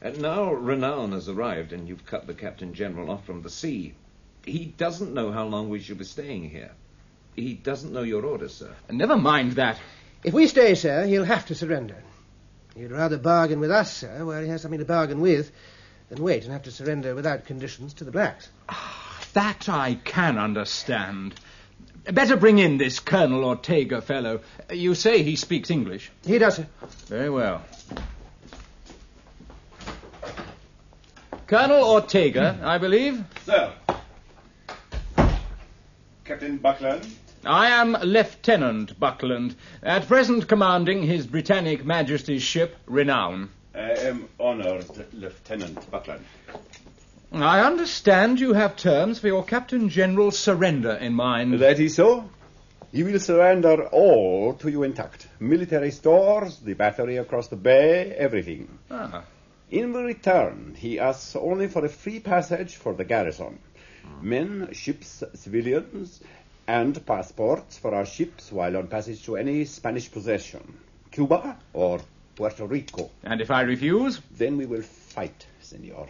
And 0.00 0.22
now 0.22 0.54
Renown 0.54 1.12
has 1.12 1.28
arrived, 1.28 1.74
and 1.74 1.86
you've 1.86 2.06
cut 2.06 2.26
the 2.26 2.32
Captain 2.32 2.72
General 2.72 3.10
off 3.10 3.26
from 3.26 3.42
the 3.42 3.50
sea. 3.50 3.92
He 4.42 4.64
doesn't 4.64 5.12
know 5.12 5.30
how 5.30 5.44
long 5.44 5.68
we 5.68 5.80
shall 5.80 5.96
be 5.96 6.04
staying 6.04 6.48
here. 6.48 6.70
He 7.36 7.52
doesn't 7.52 7.92
know 7.92 8.00
your 8.00 8.24
orders, 8.24 8.54
sir. 8.54 8.74
Uh, 8.88 8.94
never 8.94 9.18
mind 9.18 9.52
that. 9.52 9.78
If 10.24 10.32
we 10.32 10.46
stay, 10.46 10.74
sir, 10.74 11.04
he'll 11.04 11.24
have 11.24 11.44
to 11.48 11.54
surrender. 11.54 12.02
He'd 12.74 12.92
rather 12.92 13.18
bargain 13.18 13.60
with 13.60 13.70
us, 13.70 13.94
sir, 13.94 14.24
where 14.24 14.40
he 14.40 14.48
has 14.48 14.62
something 14.62 14.80
to 14.80 14.86
bargain 14.86 15.20
with, 15.20 15.52
than 16.08 16.22
wait 16.22 16.44
and 16.44 16.52
have 16.54 16.62
to 16.62 16.70
surrender 16.70 17.14
without 17.14 17.44
conditions 17.44 17.92
to 17.92 18.04
the 18.04 18.10
blacks. 18.10 18.48
Ah, 18.70 19.20
that 19.34 19.68
I 19.68 19.96
can 20.02 20.38
understand. 20.38 21.34
Better 22.04 22.36
bring 22.36 22.58
in 22.58 22.78
this 22.78 22.98
Colonel 22.98 23.44
Ortega 23.44 24.00
fellow. 24.00 24.40
You 24.70 24.94
say 24.94 25.22
he 25.22 25.36
speaks 25.36 25.70
English? 25.70 26.10
He 26.26 26.38
does, 26.38 26.56
sir. 26.56 26.66
Very 27.06 27.30
well. 27.30 27.62
Colonel 31.46 31.84
Ortega, 31.84 32.54
hmm. 32.54 32.66
I 32.66 32.78
believe? 32.78 33.22
Sir. 33.44 33.72
Captain 36.24 36.56
Buckland? 36.56 37.06
I 37.44 37.66
am 37.68 37.92
Lieutenant 38.02 38.98
Buckland, 38.98 39.56
at 39.82 40.06
present 40.06 40.48
commanding 40.48 41.02
His 41.02 41.26
Britannic 41.26 41.84
Majesty's 41.84 42.42
ship 42.42 42.76
Renown. 42.86 43.50
I 43.74 43.90
am 43.90 44.28
honored, 44.40 44.86
Lieutenant 45.12 45.90
Buckland. 45.90 46.24
I 47.34 47.60
understand 47.60 48.40
you 48.40 48.52
have 48.52 48.76
terms 48.76 49.18
for 49.18 49.26
your 49.26 49.42
Captain 49.42 49.88
General's 49.88 50.38
surrender 50.38 50.92
in 50.92 51.14
mind. 51.14 51.60
That 51.60 51.80
is 51.80 51.94
so. 51.94 52.28
He 52.92 53.02
will 53.02 53.18
surrender 53.18 53.86
all 53.86 54.52
to 54.54 54.70
you 54.70 54.82
intact. 54.82 55.28
Military 55.40 55.92
stores, 55.92 56.58
the 56.58 56.74
battery 56.74 57.16
across 57.16 57.48
the 57.48 57.56
bay, 57.56 58.12
everything. 58.12 58.78
Ah. 58.90 59.24
In 59.70 59.94
return, 59.94 60.74
he 60.76 60.98
asks 60.98 61.34
only 61.34 61.68
for 61.68 61.86
a 61.86 61.88
free 61.88 62.20
passage 62.20 62.76
for 62.76 62.92
the 62.92 63.04
garrison. 63.04 63.58
Men, 64.20 64.68
ships, 64.72 65.24
civilians, 65.32 66.20
and 66.66 67.04
passports 67.06 67.78
for 67.78 67.94
our 67.94 68.04
ships 68.04 68.52
while 68.52 68.76
on 68.76 68.88
passage 68.88 69.24
to 69.24 69.36
any 69.36 69.64
Spanish 69.64 70.12
possession. 70.12 70.78
Cuba 71.10 71.56
or 71.72 72.00
Puerto 72.36 72.66
Rico. 72.66 73.10
And 73.22 73.40
if 73.40 73.50
I 73.50 73.62
refuse? 73.62 74.20
Then 74.36 74.58
we 74.58 74.66
will 74.66 74.82
fight, 74.82 75.46
senor. 75.62 76.08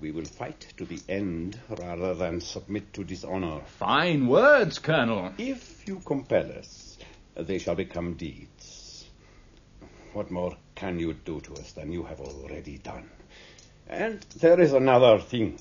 We 0.00 0.10
will 0.10 0.24
fight 0.24 0.66
to 0.76 0.84
the 0.84 1.00
end 1.08 1.58
rather 1.68 2.14
than 2.14 2.40
submit 2.40 2.92
to 2.94 3.04
dishonor. 3.04 3.60
Fine 3.78 4.26
words, 4.26 4.78
Colonel. 4.78 5.32
If 5.38 5.88
you 5.88 6.00
compel 6.04 6.52
us, 6.52 6.98
they 7.34 7.58
shall 7.58 7.74
become 7.74 8.14
deeds. 8.14 9.06
What 10.12 10.30
more 10.30 10.56
can 10.74 10.98
you 10.98 11.14
do 11.14 11.40
to 11.40 11.54
us 11.54 11.72
than 11.72 11.92
you 11.92 12.02
have 12.04 12.20
already 12.20 12.78
done? 12.78 13.08
And 13.88 14.20
there 14.40 14.60
is 14.60 14.72
another 14.72 15.18
thing. 15.18 15.58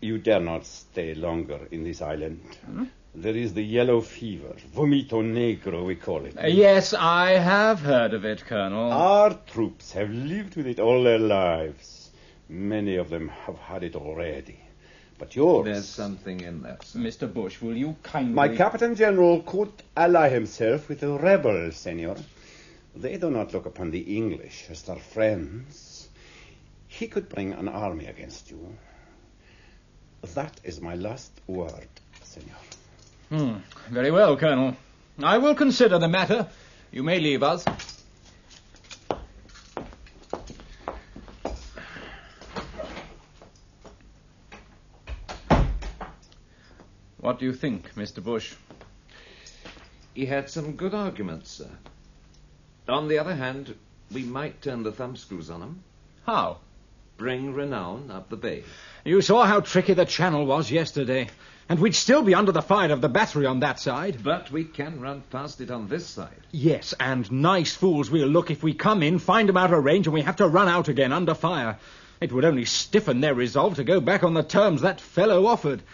You 0.00 0.18
dare 0.18 0.40
not 0.40 0.64
stay 0.64 1.14
longer 1.14 1.66
in 1.70 1.82
this 1.82 2.00
island. 2.00 2.40
Hmm? 2.64 2.84
There 3.14 3.36
is 3.36 3.54
the 3.54 3.62
yellow 3.62 4.00
fever, 4.00 4.54
vomito 4.72 5.22
negro, 5.22 5.84
we 5.84 5.96
call 5.96 6.24
it. 6.26 6.38
Uh, 6.38 6.46
yes, 6.46 6.94
I 6.94 7.32
have 7.32 7.80
heard 7.80 8.14
of 8.14 8.24
it, 8.24 8.44
Colonel. 8.44 8.92
Our 8.92 9.34
troops 9.46 9.92
have 9.92 10.10
lived 10.10 10.56
with 10.56 10.66
it 10.66 10.78
all 10.78 11.02
their 11.02 11.18
lives. 11.18 11.97
Many 12.48 12.96
of 12.96 13.10
them 13.10 13.28
have 13.28 13.58
had 13.58 13.82
it 13.82 13.94
already. 13.94 14.58
But 15.18 15.34
yours. 15.34 15.64
There's 15.64 15.88
something 15.88 16.40
in 16.40 16.62
that. 16.62 16.84
Sir. 16.84 16.98
Mr. 17.00 17.32
Bush, 17.32 17.60
will 17.60 17.76
you 17.76 17.96
kindly. 18.02 18.34
My 18.34 18.56
Captain 18.56 18.94
General 18.94 19.42
could 19.42 19.72
ally 19.96 20.28
himself 20.28 20.88
with 20.88 21.00
the 21.00 21.10
rebels, 21.10 21.76
senor. 21.76 22.16
They 22.94 23.16
do 23.16 23.30
not 23.30 23.52
look 23.52 23.66
upon 23.66 23.90
the 23.90 24.16
English 24.16 24.66
as 24.70 24.82
their 24.82 24.96
friends. 24.96 26.08
He 26.86 27.08
could 27.08 27.28
bring 27.28 27.52
an 27.52 27.68
army 27.68 28.06
against 28.06 28.50
you. 28.50 28.76
That 30.34 30.58
is 30.64 30.80
my 30.80 30.94
last 30.94 31.32
word, 31.46 31.88
senor. 32.22 32.56
Hmm. 33.28 33.58
Very 33.90 34.10
well, 34.10 34.36
Colonel. 34.36 34.76
I 35.22 35.38
will 35.38 35.54
consider 35.54 35.98
the 35.98 36.08
matter. 36.08 36.48
You 36.90 37.02
may 37.02 37.20
leave 37.20 37.42
us. 37.42 37.64
What 47.38 47.42
do 47.42 47.46
you 47.46 47.54
think, 47.54 47.94
Mr. 47.94 48.20
Bush? 48.20 48.52
He 50.12 50.26
had 50.26 50.50
some 50.50 50.72
good 50.72 50.92
arguments, 50.92 51.52
sir. 51.52 51.70
On 52.88 53.06
the 53.06 53.20
other 53.20 53.36
hand, 53.36 53.76
we 54.12 54.24
might 54.24 54.60
turn 54.60 54.82
the 54.82 54.90
thumbscrews 54.90 55.48
on 55.48 55.62
him. 55.62 55.84
How? 56.26 56.56
Bring 57.16 57.54
renown 57.54 58.10
up 58.10 58.28
the 58.28 58.36
bay. 58.36 58.64
You 59.04 59.20
saw 59.20 59.44
how 59.44 59.60
tricky 59.60 59.94
the 59.94 60.04
channel 60.04 60.46
was 60.46 60.68
yesterday, 60.68 61.28
and 61.68 61.78
we'd 61.78 61.94
still 61.94 62.24
be 62.24 62.34
under 62.34 62.50
the 62.50 62.60
fire 62.60 62.90
of 62.90 63.02
the 63.02 63.08
battery 63.08 63.46
on 63.46 63.60
that 63.60 63.78
side. 63.78 64.18
But 64.24 64.50
we 64.50 64.64
can 64.64 65.00
run 65.00 65.22
past 65.30 65.60
it 65.60 65.70
on 65.70 65.86
this 65.86 66.08
side. 66.08 66.40
Yes, 66.50 66.92
and 66.98 67.30
nice 67.30 67.72
fools 67.72 68.10
we'll 68.10 68.26
look 68.26 68.50
if 68.50 68.64
we 68.64 68.74
come 68.74 69.00
in, 69.00 69.20
find 69.20 69.48
them 69.48 69.56
out 69.56 69.72
of 69.72 69.84
range, 69.84 70.08
and 70.08 70.14
we 70.14 70.22
have 70.22 70.38
to 70.38 70.48
run 70.48 70.66
out 70.66 70.88
again 70.88 71.12
under 71.12 71.34
fire. 71.34 71.78
It 72.20 72.32
would 72.32 72.44
only 72.44 72.64
stiffen 72.64 73.20
their 73.20 73.34
resolve 73.34 73.76
to 73.76 73.84
go 73.84 74.00
back 74.00 74.24
on 74.24 74.34
the 74.34 74.42
terms 74.42 74.80
that 74.80 75.00
fellow 75.00 75.46
offered. 75.46 75.84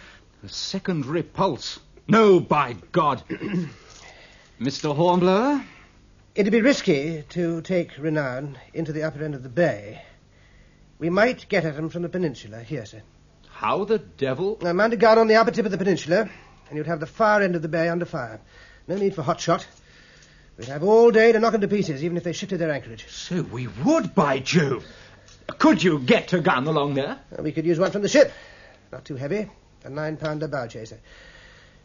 A 0.45 0.49
second 0.49 1.07
repulse. 1.07 1.79
No, 2.07 2.39
by 2.39 2.75
God. 2.91 3.23
Mr. 4.61 4.95
Hornblower? 4.95 5.65
It'd 6.35 6.51
be 6.51 6.61
risky 6.61 7.23
to 7.29 7.61
take 7.61 7.97
Renown 7.97 8.55
into 8.71 8.93
the 8.93 9.01
upper 9.01 9.23
end 9.23 9.33
of 9.33 9.41
the 9.41 9.49
bay. 9.49 10.03
We 10.99 11.09
might 11.09 11.49
get 11.49 11.65
at 11.65 11.73
him 11.73 11.89
from 11.89 12.03
the 12.03 12.09
peninsula 12.09 12.59
here, 12.61 12.85
sir. 12.85 13.01
How 13.49 13.85
the 13.85 13.97
devil? 13.97 14.59
Now, 14.61 14.73
mount 14.73 14.93
a 14.93 14.97
guard 14.97 15.17
on 15.17 15.27
the 15.27 15.33
upper 15.33 15.49
tip 15.49 15.65
of 15.65 15.71
the 15.71 15.79
peninsula, 15.79 16.29
and 16.69 16.77
you'd 16.77 16.85
have 16.85 16.99
the 16.99 17.07
far 17.07 17.41
end 17.41 17.55
of 17.55 17.63
the 17.63 17.67
bay 17.67 17.89
under 17.89 18.05
fire. 18.05 18.39
No 18.87 18.97
need 18.97 19.15
for 19.15 19.23
hot 19.23 19.39
shot. 19.39 19.65
We'd 20.59 20.67
have 20.67 20.83
all 20.83 21.09
day 21.09 21.31
to 21.31 21.39
knock 21.39 21.53
them 21.53 21.61
to 21.61 21.67
pieces, 21.67 22.03
even 22.03 22.17
if 22.17 22.23
they 22.23 22.33
shifted 22.33 22.59
their 22.59 22.71
anchorage. 22.71 23.07
So 23.09 23.41
we 23.41 23.65
would, 23.65 24.13
by 24.13 24.37
Jove. 24.41 24.85
Could 25.57 25.81
you 25.81 25.97
get 25.97 26.33
a 26.33 26.39
gun 26.39 26.67
along 26.67 26.93
there? 26.93 27.17
We 27.39 27.51
could 27.51 27.65
use 27.65 27.79
one 27.79 27.89
from 27.89 28.03
the 28.03 28.09
ship. 28.09 28.31
Not 28.91 29.05
too 29.05 29.15
heavy. 29.15 29.49
A 29.85 29.89
nine-pounder 29.89 30.47
bow 30.47 30.67
chaser. 30.67 30.99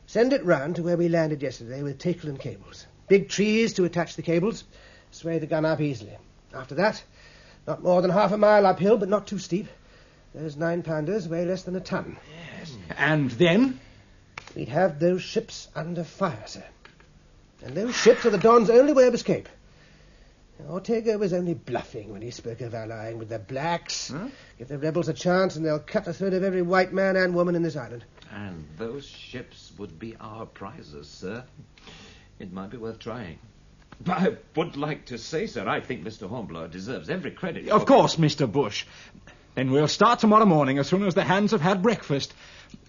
Send 0.06 0.32
it 0.32 0.44
round 0.44 0.76
to 0.76 0.82
where 0.82 0.96
we 0.96 1.08
landed 1.08 1.42
yesterday 1.42 1.82
with 1.82 1.98
tackle 1.98 2.30
and 2.30 2.40
cables. 2.40 2.86
Big 3.08 3.28
trees 3.28 3.74
to 3.74 3.84
attach 3.84 4.16
the 4.16 4.22
cables. 4.22 4.64
Sway 5.10 5.38
the 5.38 5.46
gun 5.46 5.64
up 5.64 5.80
easily. 5.80 6.16
After 6.54 6.76
that, 6.76 7.02
not 7.66 7.82
more 7.82 8.00
than 8.00 8.10
half 8.10 8.32
a 8.32 8.38
mile 8.38 8.64
uphill, 8.64 8.96
but 8.96 9.08
not 9.08 9.26
too 9.26 9.38
steep. 9.38 9.68
Those 10.34 10.56
nine-pounders 10.56 11.28
weigh 11.28 11.44
less 11.44 11.64
than 11.64 11.76
a 11.76 11.80
ton. 11.80 12.16
Yes. 12.58 12.76
And 12.96 13.30
then? 13.32 13.78
We'd 14.56 14.68
have 14.68 14.98
those 14.98 15.22
ships 15.22 15.68
under 15.74 16.02
fire, 16.02 16.44
sir. 16.46 16.64
And 17.62 17.76
those 17.76 17.94
ships 17.94 18.24
are 18.24 18.30
the 18.30 18.38
Don's 18.38 18.70
only 18.70 18.94
way 18.94 19.06
of 19.06 19.14
escape. 19.14 19.48
Ortega 20.68 21.18
was 21.18 21.32
only 21.32 21.54
bluffing 21.54 22.12
when 22.12 22.22
he 22.22 22.30
spoke 22.30 22.60
of 22.60 22.74
allying 22.74 23.18
with 23.18 23.28
the 23.28 23.38
blacks. 23.38 24.10
Huh? 24.10 24.28
Give 24.58 24.68
the 24.68 24.78
rebels 24.78 25.08
a 25.08 25.14
chance, 25.14 25.56
and 25.56 25.64
they'll 25.64 25.78
cut 25.78 26.04
the 26.04 26.12
throat 26.12 26.32
of 26.34 26.42
every 26.42 26.62
white 26.62 26.92
man 26.92 27.16
and 27.16 27.34
woman 27.34 27.54
in 27.54 27.62
this 27.62 27.76
island. 27.76 28.04
And 28.32 28.66
those 28.76 29.06
ships 29.06 29.72
would 29.78 29.98
be 29.98 30.16
our 30.20 30.46
prizes, 30.46 31.08
sir. 31.08 31.44
It 32.38 32.52
might 32.52 32.70
be 32.70 32.76
worth 32.76 32.98
trying. 32.98 33.38
But 34.02 34.18
I 34.18 34.36
would 34.56 34.76
like 34.76 35.06
to 35.06 35.18
say, 35.18 35.46
sir, 35.46 35.68
I 35.68 35.80
think 35.80 36.04
Mr. 36.04 36.28
Hornblower 36.28 36.68
deserves 36.68 37.10
every 37.10 37.32
credit. 37.32 37.68
Of 37.68 37.86
course, 37.86 38.16
Mr. 38.16 38.50
Bush. 38.50 38.86
Then 39.54 39.70
we'll 39.70 39.88
start 39.88 40.20
tomorrow 40.20 40.46
morning 40.46 40.78
as 40.78 40.88
soon 40.88 41.04
as 41.04 41.14
the 41.14 41.24
hands 41.24 41.50
have 41.50 41.60
had 41.60 41.82
breakfast. 41.82 42.32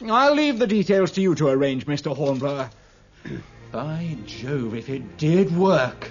I'll 0.05 0.35
leave 0.35 0.59
the 0.59 0.67
details 0.67 1.11
to 1.11 1.21
you 1.21 1.35
to 1.35 1.47
arrange, 1.47 1.85
Mr. 1.85 2.15
Hornblower. 2.15 2.69
By 3.71 4.15
Jove, 4.25 4.75
if 4.75 4.89
it 4.89 5.17
did 5.17 5.55
work. 5.55 6.09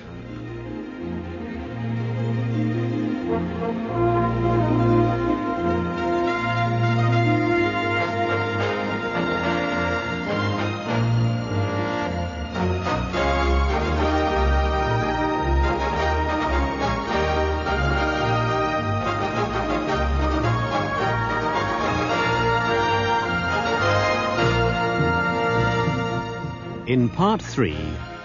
In 26.90 27.08
part 27.08 27.40
three 27.40 27.78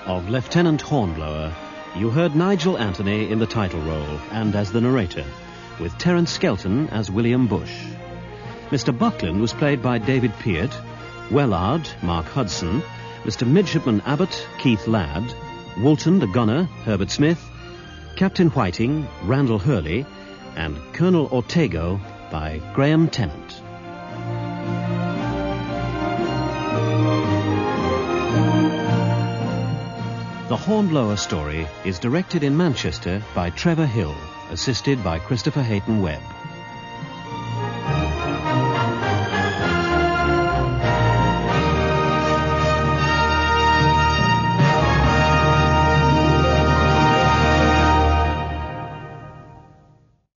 of 0.08 0.28
Lieutenant 0.28 0.82
Hornblower, 0.82 1.54
you 1.96 2.10
heard 2.10 2.36
Nigel 2.36 2.80
Anthony 2.80 3.30
in 3.30 3.38
the 3.38 3.46
title 3.46 3.80
role 3.82 4.20
and 4.32 4.56
as 4.56 4.72
the 4.72 4.82
narrator, 4.82 5.24
with 5.80 5.96
Terence 6.00 6.32
Skelton 6.32 6.90
as 6.90 7.12
William 7.12 7.46
Bush. 7.46 7.86
Mr. 8.72 8.98
Buckland 8.98 9.40
was 9.40 9.54
played 9.54 9.84
by 9.84 10.00
David 10.00 10.34
Peart, 10.40 10.72
Wellard, 11.30 11.88
Mark 12.02 12.26
Hudson, 12.26 12.82
Mr. 13.24 13.46
Midshipman 13.46 14.02
Abbott, 14.04 14.48
Keith 14.58 14.88
Ladd, 14.88 15.32
Walton 15.80 16.18
the 16.18 16.26
gunner, 16.26 16.64
Herbert 16.86 17.12
Smith, 17.12 17.48
Captain 18.16 18.50
Whiting, 18.50 19.08
Randall 19.26 19.60
Hurley, 19.60 20.08
and 20.56 20.76
Colonel 20.92 21.30
Ortego 21.30 22.00
by 22.32 22.60
Graham 22.74 23.10
Tennant. 23.10 23.62
The 30.48 30.56
Hornblower 30.56 31.18
Story 31.18 31.68
is 31.86 31.98
directed 31.98 32.44
in 32.44 32.56
Manchester 32.56 33.20
by 33.34 33.50
Trevor 33.50 33.88
Hill, 33.88 34.16
assisted 34.52 35.04
by 35.04 35.18
Christopher 35.18 35.64
Hayton 35.64 36.04
Webb. 36.04 36.22